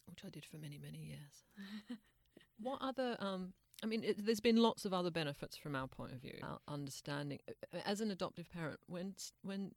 which 0.08 0.20
I 0.26 0.30
did 0.30 0.46
for 0.46 0.58
many 0.58 0.78
many 0.78 1.00
years. 1.00 2.00
what 2.60 2.80
other? 2.82 3.16
Um, 3.20 3.54
I 3.84 3.88
mean, 3.88 4.04
it, 4.04 4.24
there's 4.24 4.40
been 4.40 4.58
lots 4.58 4.86
of 4.86 4.94
other 4.94 5.10
benefits 5.10 5.58
from 5.58 5.76
our 5.76 5.88
point 5.88 6.12
of 6.14 6.20
view. 6.22 6.38
Our 6.44 6.60
understanding 6.68 7.40
as 7.86 8.00
an 8.02 8.12
adoptive 8.12 8.52
parent, 8.52 8.80
when 8.88 9.14
s- 9.18 9.34
when 9.42 9.72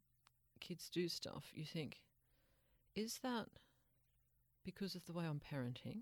kids 0.59 0.89
do 0.89 1.07
stuff, 1.09 1.45
you 1.53 1.65
think, 1.65 2.01
is 2.95 3.19
that 3.23 3.47
because 4.63 4.95
of 4.95 5.05
the 5.05 5.13
way 5.13 5.25
I'm 5.25 5.39
parenting? 5.41 6.01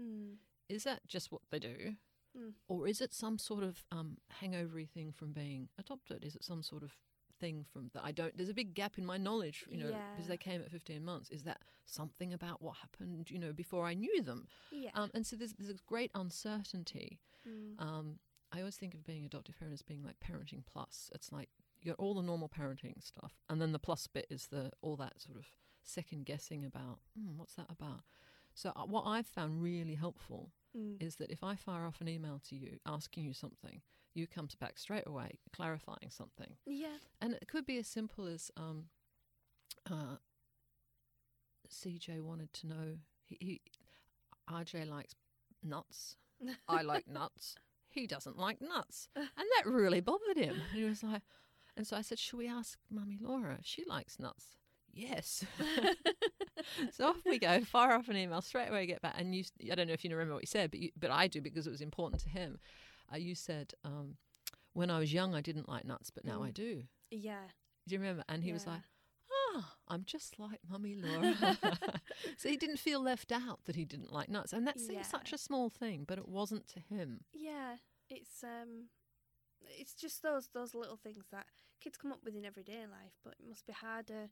Mm. 0.00 0.36
Is 0.68 0.84
that 0.84 1.06
just 1.08 1.32
what 1.32 1.42
they 1.50 1.58
do? 1.58 1.94
Mm. 2.36 2.52
Or 2.68 2.86
is 2.86 3.00
it 3.00 3.14
some 3.14 3.38
sort 3.38 3.64
of 3.64 3.84
um, 3.90 4.18
hangovery 4.40 4.86
thing 4.86 5.12
from 5.12 5.32
being 5.32 5.68
adopted? 5.78 6.24
Is 6.24 6.36
it 6.36 6.44
some 6.44 6.62
sort 6.62 6.82
of 6.82 6.92
thing 7.40 7.64
from 7.72 7.90
that 7.94 8.02
I 8.04 8.12
don't? 8.12 8.36
There's 8.36 8.48
a 8.48 8.54
big 8.54 8.74
gap 8.74 8.98
in 8.98 9.06
my 9.06 9.16
knowledge, 9.16 9.64
you 9.68 9.78
know, 9.78 9.86
because 9.86 10.26
Yeah. 10.26 10.28
they 10.28 10.36
came 10.36 10.60
at 10.60 10.70
15 10.70 11.04
months. 11.04 11.30
Is 11.30 11.44
that 11.44 11.60
something 11.84 12.32
about 12.32 12.62
what 12.62 12.76
happened, 12.76 13.30
you 13.30 13.38
know, 13.38 13.52
before 13.52 13.86
I 13.86 13.94
knew 13.94 14.22
them? 14.22 14.48
Yeah. 14.70 14.90
Um, 14.94 15.10
and 15.14 15.26
so 15.26 15.36
there's, 15.36 15.54
there's 15.54 15.70
a 15.70 15.82
great 15.86 16.10
uncertainty. 16.14 17.20
Mm. 17.48 17.80
Um, 17.80 18.18
I 18.52 18.60
always 18.60 18.76
think 18.76 18.94
of 18.94 19.04
being 19.04 19.24
adoptive 19.24 19.58
parent 19.58 19.74
as 19.74 19.82
being 19.82 20.02
like 20.04 20.16
parenting 20.20 20.62
plus. 20.70 21.10
It's 21.14 21.32
like 21.32 21.48
you 21.80 21.90
got 21.92 21.98
all 22.02 22.14
the 22.14 22.22
normal 22.22 22.48
parenting 22.48 23.02
stuff, 23.02 23.32
and 23.48 23.60
then 23.60 23.72
the 23.72 23.78
plus 23.78 24.06
bit 24.06 24.26
is 24.30 24.46
the 24.48 24.70
all 24.82 24.96
that 24.96 25.20
sort 25.20 25.36
of 25.36 25.46
second 25.88 26.24
guessing 26.26 26.64
about 26.64 26.98
hmm, 27.18 27.36
what's 27.38 27.54
that 27.54 27.66
about. 27.70 28.00
So 28.54 28.72
uh, 28.76 28.82
what 28.86 29.04
I've 29.06 29.26
found 29.26 29.62
really 29.62 29.94
helpful 29.94 30.52
Mm. 30.76 31.02
is 31.02 31.16
that 31.16 31.30
if 31.30 31.42
I 31.42 31.54
fire 31.56 31.86
off 31.86 32.02
an 32.02 32.08
email 32.08 32.38
to 32.50 32.54
you 32.54 32.78
asking 32.84 33.24
you 33.24 33.32
something, 33.32 33.80
you 34.12 34.26
comes 34.26 34.54
back 34.54 34.78
straight 34.78 35.06
away 35.06 35.38
clarifying 35.54 36.10
something, 36.10 36.56
yeah. 36.66 36.98
and 37.20 37.32
it 37.32 37.48
could 37.48 37.64
be 37.64 37.78
as 37.78 37.86
simple 37.86 38.26
as 38.26 38.50
um, 38.58 38.90
uh, 39.90 40.16
CJ 41.70 42.20
wanted 42.20 42.52
to 42.54 42.66
know 42.66 42.98
he, 43.24 43.38
he 43.40 43.60
RJ 44.50 44.88
likes 44.88 45.14
nuts. 45.62 46.16
I 46.68 46.82
like 46.82 47.08
nuts. 47.08 47.56
He 47.88 48.06
doesn't 48.06 48.36
like 48.38 48.60
nuts, 48.60 49.08
and 49.16 49.26
that 49.36 49.64
really 49.66 50.00
bothered 50.00 50.36
him. 50.36 50.56
And 50.56 50.78
he 50.78 50.84
was 50.84 51.02
like, 51.02 51.22
and 51.74 51.86
so 51.86 51.96
I 51.96 52.02
said, 52.02 52.18
"Should 52.18 52.36
we 52.36 52.48
ask 52.48 52.78
Mummy 52.90 53.18
Laura? 53.20 53.58
She 53.62 53.82
likes 53.86 54.18
nuts." 54.18 54.56
Yes. 54.96 55.44
so 56.92 57.08
off 57.08 57.16
we 57.26 57.38
go. 57.38 57.60
Fire 57.60 57.92
off 57.92 58.08
an 58.08 58.16
email 58.16 58.40
straight 58.40 58.68
away. 58.70 58.86
Get 58.86 59.02
back, 59.02 59.14
and 59.18 59.34
you. 59.34 59.44
I 59.70 59.74
don't 59.74 59.86
know 59.86 59.92
if 59.92 60.02
you 60.04 60.10
remember 60.10 60.32
what 60.34 60.42
you 60.42 60.46
said, 60.48 60.70
but 60.70 60.80
you, 60.80 60.90
but 60.98 61.10
I 61.10 61.26
do 61.26 61.40
because 61.42 61.66
it 61.66 61.70
was 61.70 61.82
important 61.82 62.22
to 62.22 62.30
him. 62.30 62.58
Uh, 63.12 63.18
you 63.18 63.34
said, 63.34 63.74
um, 63.84 64.16
"When 64.72 64.90
I 64.90 64.98
was 64.98 65.12
young, 65.12 65.34
I 65.34 65.42
didn't 65.42 65.68
like 65.68 65.84
nuts, 65.84 66.10
but 66.10 66.24
now 66.24 66.42
I 66.42 66.48
Mm. 66.48 66.54
do." 66.54 66.82
Yeah. 67.10 67.44
Do 67.86 67.94
you 67.94 68.00
remember? 68.00 68.24
And 68.28 68.42
he 68.42 68.52
was 68.54 68.66
like, 68.66 68.80
"Ah, 69.54 69.74
I'm 69.86 70.04
just 70.06 70.38
like 70.38 70.60
Mummy 70.68 70.94
Laura." 70.96 71.34
so 72.38 72.48
he 72.48 72.56
didn't 72.56 72.78
feel 72.78 73.00
left 73.00 73.30
out 73.32 73.66
that 73.66 73.76
he 73.76 73.84
didn't 73.84 74.12
like 74.12 74.30
nuts, 74.30 74.52
and 74.54 74.66
that 74.66 74.80
seems 74.80 75.06
such 75.08 75.32
a 75.32 75.38
small 75.38 75.68
thing, 75.68 76.04
but 76.08 76.16
it 76.18 76.26
wasn't 76.26 76.66
to 76.68 76.80
him. 76.80 77.20
Yeah. 77.34 77.76
It's 78.08 78.42
um 78.42 78.88
it's 79.78 79.94
just 79.94 80.22
those 80.22 80.48
those 80.54 80.74
little 80.74 80.96
things 80.96 81.26
that 81.32 81.46
kids 81.80 81.96
come 81.98 82.12
up 82.12 82.20
with 82.24 82.34
in 82.34 82.44
everyday 82.46 82.86
life, 82.86 83.18
but 83.22 83.34
it 83.38 83.46
must 83.48 83.66
be 83.66 83.72
harder 83.74 84.30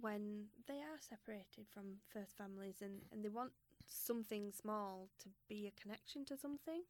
when 0.00 0.46
they 0.66 0.80
are 0.80 0.98
separated 0.98 1.66
from 1.72 1.96
first 2.12 2.36
families 2.36 2.76
and, 2.82 3.02
and 3.12 3.24
they 3.24 3.28
want 3.28 3.52
something 3.86 4.52
small 4.52 5.08
to 5.20 5.28
be 5.48 5.66
a 5.66 5.80
connection 5.80 6.24
to 6.24 6.36
something. 6.36 6.82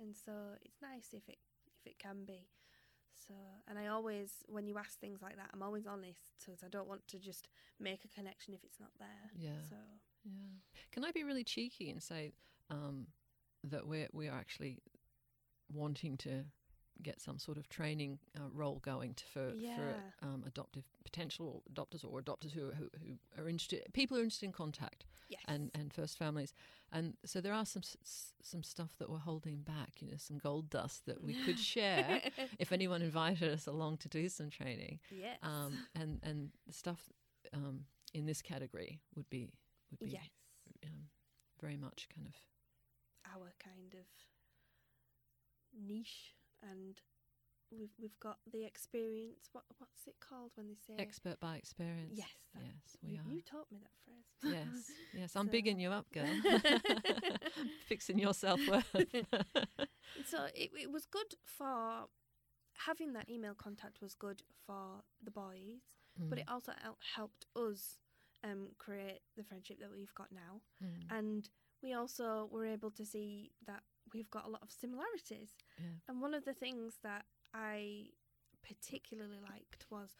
and 0.00 0.16
so 0.16 0.32
it's 0.62 0.80
nice 0.80 1.08
if 1.12 1.28
it 1.28 1.38
if 1.76 1.86
it 1.92 1.98
can 1.98 2.24
be 2.24 2.48
so 3.26 3.34
and 3.68 3.78
i 3.78 3.86
always 3.86 4.30
when 4.48 4.66
you 4.66 4.78
ask 4.78 4.98
things 4.98 5.20
like 5.20 5.36
that 5.36 5.50
i'm 5.52 5.62
always 5.62 5.86
honest 5.86 6.20
because 6.38 6.62
i 6.64 6.68
don't 6.68 6.88
want 6.88 7.06
to 7.06 7.18
just 7.18 7.48
make 7.78 8.04
a 8.04 8.08
connection 8.08 8.54
if 8.54 8.64
it's 8.64 8.80
not 8.80 8.90
there 8.98 9.30
Yeah. 9.36 9.60
so 9.68 9.76
Yeah. 10.24 10.56
Can 10.92 11.04
I 11.04 11.12
be 11.12 11.24
really 11.24 11.44
cheeky 11.44 11.90
and 11.90 12.02
say 12.02 12.32
um, 12.70 13.06
that 13.64 13.86
we're 13.86 14.08
we 14.12 14.28
are 14.28 14.38
actually 14.38 14.78
wanting 15.72 16.16
to 16.18 16.44
get 17.02 17.20
some 17.20 17.38
sort 17.38 17.58
of 17.58 17.68
training 17.68 18.18
uh, 18.36 18.48
role 18.52 18.78
going 18.82 19.14
to, 19.14 19.24
for 19.24 19.52
Yeah. 19.56 19.76
for 19.76 20.26
um, 20.26 20.44
adoptive 20.46 20.84
potential 21.04 21.62
adopters 21.72 22.04
or 22.04 22.20
adopters 22.22 22.52
who, 22.52 22.70
who 22.70 22.90
who 23.02 23.18
are 23.42 23.48
interested 23.48 23.82
people 23.92 24.16
who 24.16 24.20
are 24.20 24.24
interested 24.24 24.46
in 24.46 24.52
contact 24.52 25.04
yes. 25.28 25.40
and 25.48 25.70
and 25.74 25.92
first 25.92 26.18
families. 26.18 26.52
And 26.92 27.14
so 27.24 27.40
there 27.40 27.52
are 27.54 27.64
some 27.66 27.82
some 28.42 28.62
stuff 28.62 28.90
that 28.98 29.08
we're 29.08 29.18
holding 29.18 29.62
back 29.62 30.00
you 30.00 30.08
know 30.08 30.16
some 30.16 30.38
gold 30.38 30.70
dust 30.70 31.06
that 31.06 31.22
we 31.22 31.34
could 31.44 31.58
share 31.74 32.20
if 32.58 32.72
anyone 32.72 33.02
invited 33.02 33.52
us 33.52 33.66
along 33.66 33.98
to 33.98 34.08
do 34.08 34.28
some 34.28 34.50
training. 34.50 35.00
Yes. 35.10 35.38
Um, 35.42 35.72
and 35.94 36.20
and 36.22 36.50
the 36.66 36.72
stuff 36.72 37.08
um, 37.52 37.84
in 38.12 38.26
this 38.26 38.42
category 38.42 39.00
would 39.14 39.28
be 39.30 39.52
would 39.90 40.00
be 40.00 40.10
yes. 40.12 40.28
um, 40.84 41.08
very 41.60 41.76
much 41.76 42.08
kind 42.14 42.26
of 42.26 42.34
our 43.34 43.52
kind 43.62 43.94
of 43.94 44.06
niche 45.86 46.34
and 46.62 47.00
we've 47.72 47.92
we've 48.00 48.18
got 48.20 48.38
the 48.52 48.64
experience 48.64 49.48
what 49.52 49.64
what's 49.78 50.06
it 50.06 50.16
called 50.20 50.50
when 50.56 50.66
they 50.68 50.74
say 50.86 50.94
expert 50.98 51.38
by 51.40 51.56
experience. 51.56 52.14
yes 52.14 52.26
that, 52.54 52.62
yes, 52.64 52.96
we 53.02 53.10
you, 53.12 53.18
are. 53.20 53.32
you 53.32 53.40
taught 53.42 53.66
me 53.70 53.78
that 53.80 53.92
phrase 54.04 54.54
yes, 54.54 54.90
yes, 55.14 55.30
I'm 55.36 55.46
So- 55.46 55.52
bigging 55.52 55.78
you 55.78 55.90
up, 55.90 56.06
girl. 56.12 56.26
Fixing 57.86 58.18
your 58.18 58.34
self 58.34 58.60
worth. 58.68 58.90
so 60.26 60.44
it, 60.54 60.70
it 60.80 60.90
was 60.90 61.06
good 61.06 61.34
for 61.44 62.06
having 62.86 63.12
that 63.12 63.28
email 63.28 63.54
contact 63.54 64.00
was 64.00 64.14
good 64.14 64.42
for 64.66 65.02
the 65.22 65.30
boys 65.30 65.82
but 66.18 66.38
Mm. 66.38 66.42
it 66.42 66.48
also 66.48 66.72
helped 67.14 67.46
us 67.56 67.98
um, 68.42 68.70
create 68.78 69.20
the 69.36 69.44
friendship 69.44 69.78
that 69.80 69.90
we've 69.90 70.12
got 70.14 70.26
now. 70.32 70.60
Mm. 70.84 71.16
And 71.18 71.48
we 71.82 71.94
also 71.94 72.48
were 72.50 72.66
able 72.66 72.90
to 72.90 73.06
see 73.06 73.52
that 73.66 73.82
we've 74.12 74.30
got 74.30 74.46
a 74.46 74.50
lot 74.50 74.62
of 74.62 74.70
similarities. 74.70 75.50
Yeah. 75.78 75.86
And 76.08 76.20
one 76.20 76.34
of 76.34 76.44
the 76.44 76.54
things 76.54 76.94
that 77.02 77.24
I 77.54 78.06
particularly 78.66 79.38
liked 79.40 79.86
was, 79.90 80.10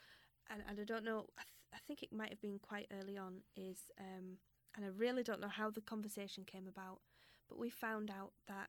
and, 0.51 0.63
and 0.69 0.81
I 0.81 0.85
don't 0.85 1.05
know, 1.05 1.27
I, 1.39 1.43
th- 1.43 1.55
I 1.75 1.79
think 1.87 2.03
it 2.03 2.13
might 2.13 2.31
have 2.31 2.41
been 2.41 2.59
quite 2.59 2.87
early 3.01 3.17
on, 3.17 3.43
is, 3.57 3.79
um, 3.99 4.39
and 4.77 4.85
I 4.85 4.89
really 4.89 5.23
don't 5.23 5.41
know 5.41 5.49
how 5.49 5.71
the 5.71 5.81
conversation 5.81 6.45
came 6.45 6.67
about, 6.67 7.01
but 7.49 7.59
we 7.59 7.71
found 7.71 8.11
out 8.11 8.33
that 8.49 8.69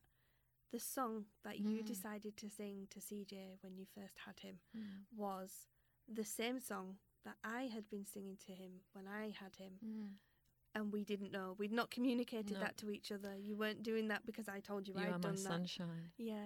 the 0.72 0.78
song 0.80 1.26
that 1.44 1.58
you 1.58 1.82
Mm. 1.82 1.86
decided 1.86 2.36
to 2.38 2.48
sing 2.48 2.86
to 2.90 2.98
CJ 3.00 3.58
when 3.60 3.76
you 3.76 3.84
first 3.94 4.18
had 4.24 4.40
him 4.40 4.60
Mm. 4.76 5.04
was 5.14 5.66
the 6.08 6.24
same 6.24 6.58
song 6.60 6.96
that 7.24 7.36
I 7.44 7.64
had 7.66 7.88
been 7.90 8.06
singing 8.06 8.36
to 8.46 8.52
him 8.52 8.80
when 8.92 9.06
I 9.06 9.30
had 9.30 9.56
him, 9.56 9.78
Mm. 9.84 10.14
And 10.74 10.92
we 10.92 11.04
didn't 11.04 11.32
know. 11.32 11.54
We'd 11.58 11.72
not 11.72 11.90
communicated 11.90 12.52
No. 12.54 12.60
that 12.60 12.76
to 12.78 12.90
each 12.90 13.12
other. 13.12 13.34
You 13.38 13.56
weren't 13.56 13.82
doing 13.82 14.08
that 14.08 14.24
because 14.26 14.48
I 14.48 14.60
told 14.60 14.88
you, 14.88 14.94
You 14.94 15.00
I'd 15.00 15.06
are 15.08 15.12
my 15.12 15.18
done 15.18 15.32
that. 15.34 15.38
sunshine. 15.38 16.10
Yeah. 16.16 16.36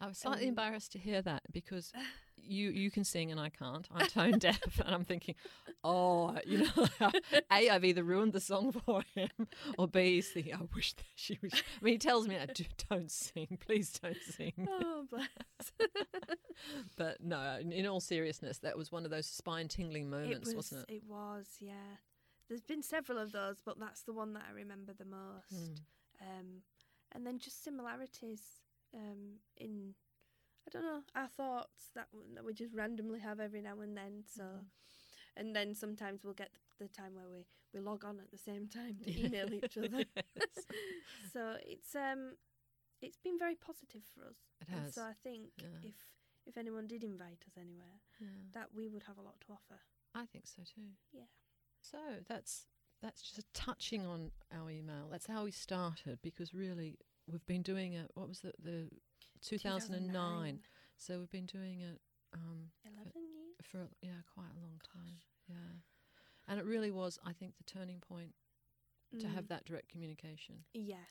I 0.00 0.08
was 0.08 0.18
slightly 0.18 0.42
Um, 0.44 0.50
embarrassed 0.50 0.92
to 0.92 0.98
hear 0.98 1.22
that 1.22 1.42
because 1.52 1.90
you 2.36 2.68
you 2.70 2.90
can 2.90 3.02
sing 3.02 3.30
and 3.30 3.40
I 3.40 3.48
can't. 3.48 3.88
I'm 3.90 4.06
tone 4.08 4.38
deaf, 4.38 4.78
and 4.84 4.94
I'm 4.94 5.04
thinking, 5.04 5.34
oh, 5.82 6.36
you 6.46 6.58
know, 6.58 6.86
a 7.50 7.70
I've 7.70 7.84
either 7.84 8.04
ruined 8.04 8.34
the 8.34 8.40
song 8.40 8.72
for 8.72 9.02
him, 9.14 9.30
or 9.78 9.88
b 9.88 10.16
he's 10.16 10.28
thinking, 10.30 10.54
I 10.54 10.60
wish 10.74 10.92
that 10.94 11.04
she 11.14 11.38
was. 11.42 11.52
I 11.54 11.84
mean, 11.84 11.94
he 11.94 11.98
tells 11.98 12.28
me, 12.28 12.36
"Do- 12.54 12.64
don't 12.90 13.10
sing, 13.10 13.56
please 13.58 13.90
don't 13.98 14.16
sing. 14.22 14.68
Oh, 14.70 15.06
bless. 15.10 15.28
But 16.96 17.22
no, 17.22 17.58
in- 17.60 17.86
all 17.86 18.00
seriousness, 18.00 18.58
that 18.58 18.76
was 18.76 18.90
one 18.92 19.04
of 19.04 19.10
those 19.10 19.26
spine 19.26 19.68
tingling 19.68 20.08
moments, 20.10 20.48
was. 20.48 20.56
wasn't 20.56 20.88
it? 20.90 20.94
It 20.96 21.02
was. 21.08 21.46
Yeah. 21.60 21.72
There's 22.48 22.62
been 22.62 22.82
several 22.82 23.18
of 23.18 23.32
those, 23.32 23.56
but 23.64 23.78
that's 23.78 24.02
the 24.02 24.12
one 24.12 24.32
that 24.34 24.44
I 24.48 24.52
remember 24.52 24.92
the 24.92 25.04
most. 25.04 25.52
Mm. 25.52 25.80
Um, 26.20 26.46
and 27.12 27.26
then 27.26 27.38
just 27.38 27.62
similarities 27.64 28.42
um, 28.94 29.40
in, 29.56 29.94
I 30.66 30.70
don't 30.70 30.82
know, 30.84 31.02
our 31.14 31.28
thoughts 31.28 31.90
that 31.94 32.08
that 32.34 32.44
we 32.44 32.54
just 32.54 32.74
randomly 32.74 33.20
have 33.20 33.40
every 33.40 33.62
now 33.62 33.80
and 33.80 33.96
then. 33.96 34.24
So, 34.26 34.42
Mhm. 34.44 34.66
and 35.36 35.56
then 35.56 35.74
sometimes 35.74 36.24
we'll 36.24 36.34
get 36.34 36.52
the, 36.54 36.84
the 36.84 36.88
time 36.88 37.14
where 37.14 37.28
we 37.28 37.46
we 37.72 37.80
log 37.80 38.04
on 38.04 38.20
at 38.20 38.30
the 38.30 38.38
same 38.38 38.68
time 38.68 38.96
to 39.02 39.10
email 39.24 39.52
each 39.52 39.76
other. 39.76 40.04
Yes. 40.36 40.64
so 41.32 41.56
it's 41.66 41.94
um, 41.94 42.36
it's 43.02 43.18
been 43.18 43.38
very 43.38 43.56
positive 43.56 44.02
for 44.14 44.24
us. 44.26 44.36
It 44.60 44.68
And 44.72 44.92
so 44.94 45.02
I 45.02 45.14
think 45.22 45.50
Yeah. 45.58 45.80
if 45.82 45.94
if 46.46 46.56
anyone 46.56 46.86
did 46.86 47.02
invite 47.02 47.42
us 47.46 47.56
anywhere, 47.58 48.00
Yeah. 48.20 48.28
that 48.52 48.72
we 48.72 48.88
would 48.88 49.02
have 49.04 49.18
a 49.18 49.22
lot 49.22 49.40
to 49.42 49.52
offer. 49.52 49.80
I 50.14 50.26
think 50.26 50.46
so 50.46 50.62
too. 50.62 50.92
Yeah. 51.12 51.26
So 51.90 51.98
that's 52.28 52.66
that's 53.02 53.22
just 53.22 53.52
touching 53.54 54.06
on 54.06 54.30
our 54.56 54.70
email. 54.70 55.08
That's 55.10 55.26
how 55.26 55.44
we 55.44 55.50
started 55.50 56.18
because 56.22 56.54
really 56.54 56.98
we've 57.30 57.44
been 57.46 57.62
doing 57.62 57.92
it. 57.94 58.10
What 58.14 58.28
was 58.28 58.40
the 58.40 58.52
the 58.62 58.88
2009? 59.42 60.60
So 60.96 61.18
we've 61.18 61.30
been 61.30 61.46
doing 61.46 61.80
it 61.80 62.00
um, 62.34 62.70
Eleven 62.84 63.12
years. 63.14 63.56
for 63.62 63.88
yeah 64.02 64.22
quite 64.34 64.50
a 64.56 64.60
long 64.60 64.80
time. 64.92 65.16
Yeah, 65.48 65.80
and 66.48 66.58
it 66.58 66.64
really 66.64 66.90
was 66.90 67.18
I 67.24 67.32
think 67.32 67.56
the 67.58 67.64
turning 67.64 68.00
point 68.00 68.32
to 69.20 69.28
have 69.28 69.44
Mm. 69.44 69.48
that 69.48 69.64
direct 69.66 69.88
communication. 69.88 70.64
Yeah. 70.74 71.06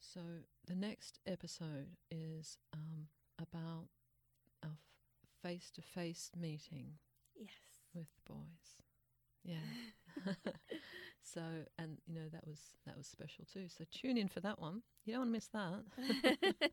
So 0.00 0.20
the 0.66 0.74
next 0.74 1.20
episode 1.26 1.96
is 2.10 2.56
um, 2.72 3.08
about 3.38 3.88
our 4.64 4.76
face 5.42 5.70
to 5.72 5.82
face 5.82 6.30
meeting 6.36 6.94
Yes. 7.38 7.50
with 7.94 8.06
the 8.16 8.32
boys. 8.32 8.78
Yeah. 9.44 9.54
so 11.22 11.42
and 11.78 11.98
you 12.06 12.14
know 12.14 12.28
that 12.32 12.46
was 12.46 12.58
that 12.86 12.96
was 12.96 13.06
special 13.06 13.44
too. 13.52 13.66
So 13.68 13.84
tune 13.90 14.16
in 14.16 14.28
for 14.28 14.40
that 14.40 14.60
one. 14.60 14.82
You 15.04 15.14
don't 15.14 15.20
want 15.22 15.28
to 15.28 15.32
miss 15.32 15.48
that. 15.48 16.72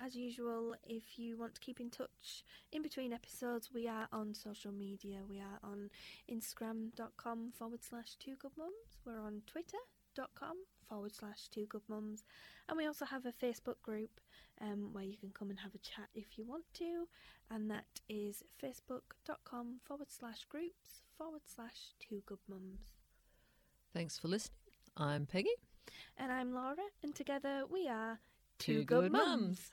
As 0.00 0.14
usual, 0.14 0.74
if 0.84 1.18
you 1.18 1.38
want 1.38 1.54
to 1.54 1.60
keep 1.60 1.80
in 1.80 1.88
touch 1.88 2.44
in 2.72 2.82
between 2.82 3.12
episodes, 3.12 3.70
we 3.72 3.88
are 3.88 4.08
on 4.12 4.34
social 4.34 4.72
media. 4.72 5.20
We 5.28 5.40
are 5.40 5.60
on 5.62 5.90
Instagram.com 6.30 7.52
forward 7.56 7.82
slash 7.82 8.16
two 8.18 8.34
good 8.40 8.52
mums. 8.58 8.98
We're 9.06 9.20
on 9.20 9.42
Twitter.com 9.46 10.56
forward 10.88 11.14
slash 11.14 11.48
two 11.48 11.66
good 11.66 11.82
mums. 11.88 12.24
And 12.68 12.76
we 12.76 12.86
also 12.86 13.04
have 13.04 13.26
a 13.26 13.32
Facebook 13.32 13.80
group 13.82 14.20
um, 14.60 14.92
where 14.92 15.04
you 15.04 15.16
can 15.16 15.30
come 15.30 15.50
and 15.50 15.58
have 15.58 15.74
a 15.74 15.78
chat 15.78 16.08
if 16.14 16.38
you 16.38 16.44
want 16.44 16.64
to. 16.74 17.06
And 17.50 17.70
that 17.70 18.00
is 18.08 18.42
facebook.com 18.62 19.80
forward 19.84 20.10
slash 20.10 20.44
groups 20.48 21.02
forward 21.18 21.42
slash 21.46 21.92
two 22.00 22.22
good 22.26 22.38
mums. 22.48 22.80
Thanks 23.92 24.18
for 24.18 24.28
listening. 24.28 24.58
I'm 24.96 25.26
Peggy. 25.26 25.54
And 26.16 26.32
I'm 26.32 26.54
Laura, 26.54 26.76
and 27.02 27.14
together 27.14 27.64
we 27.70 27.88
are 27.88 28.18
Two 28.58 28.84
Good 28.84 29.12
Mums. 29.12 29.70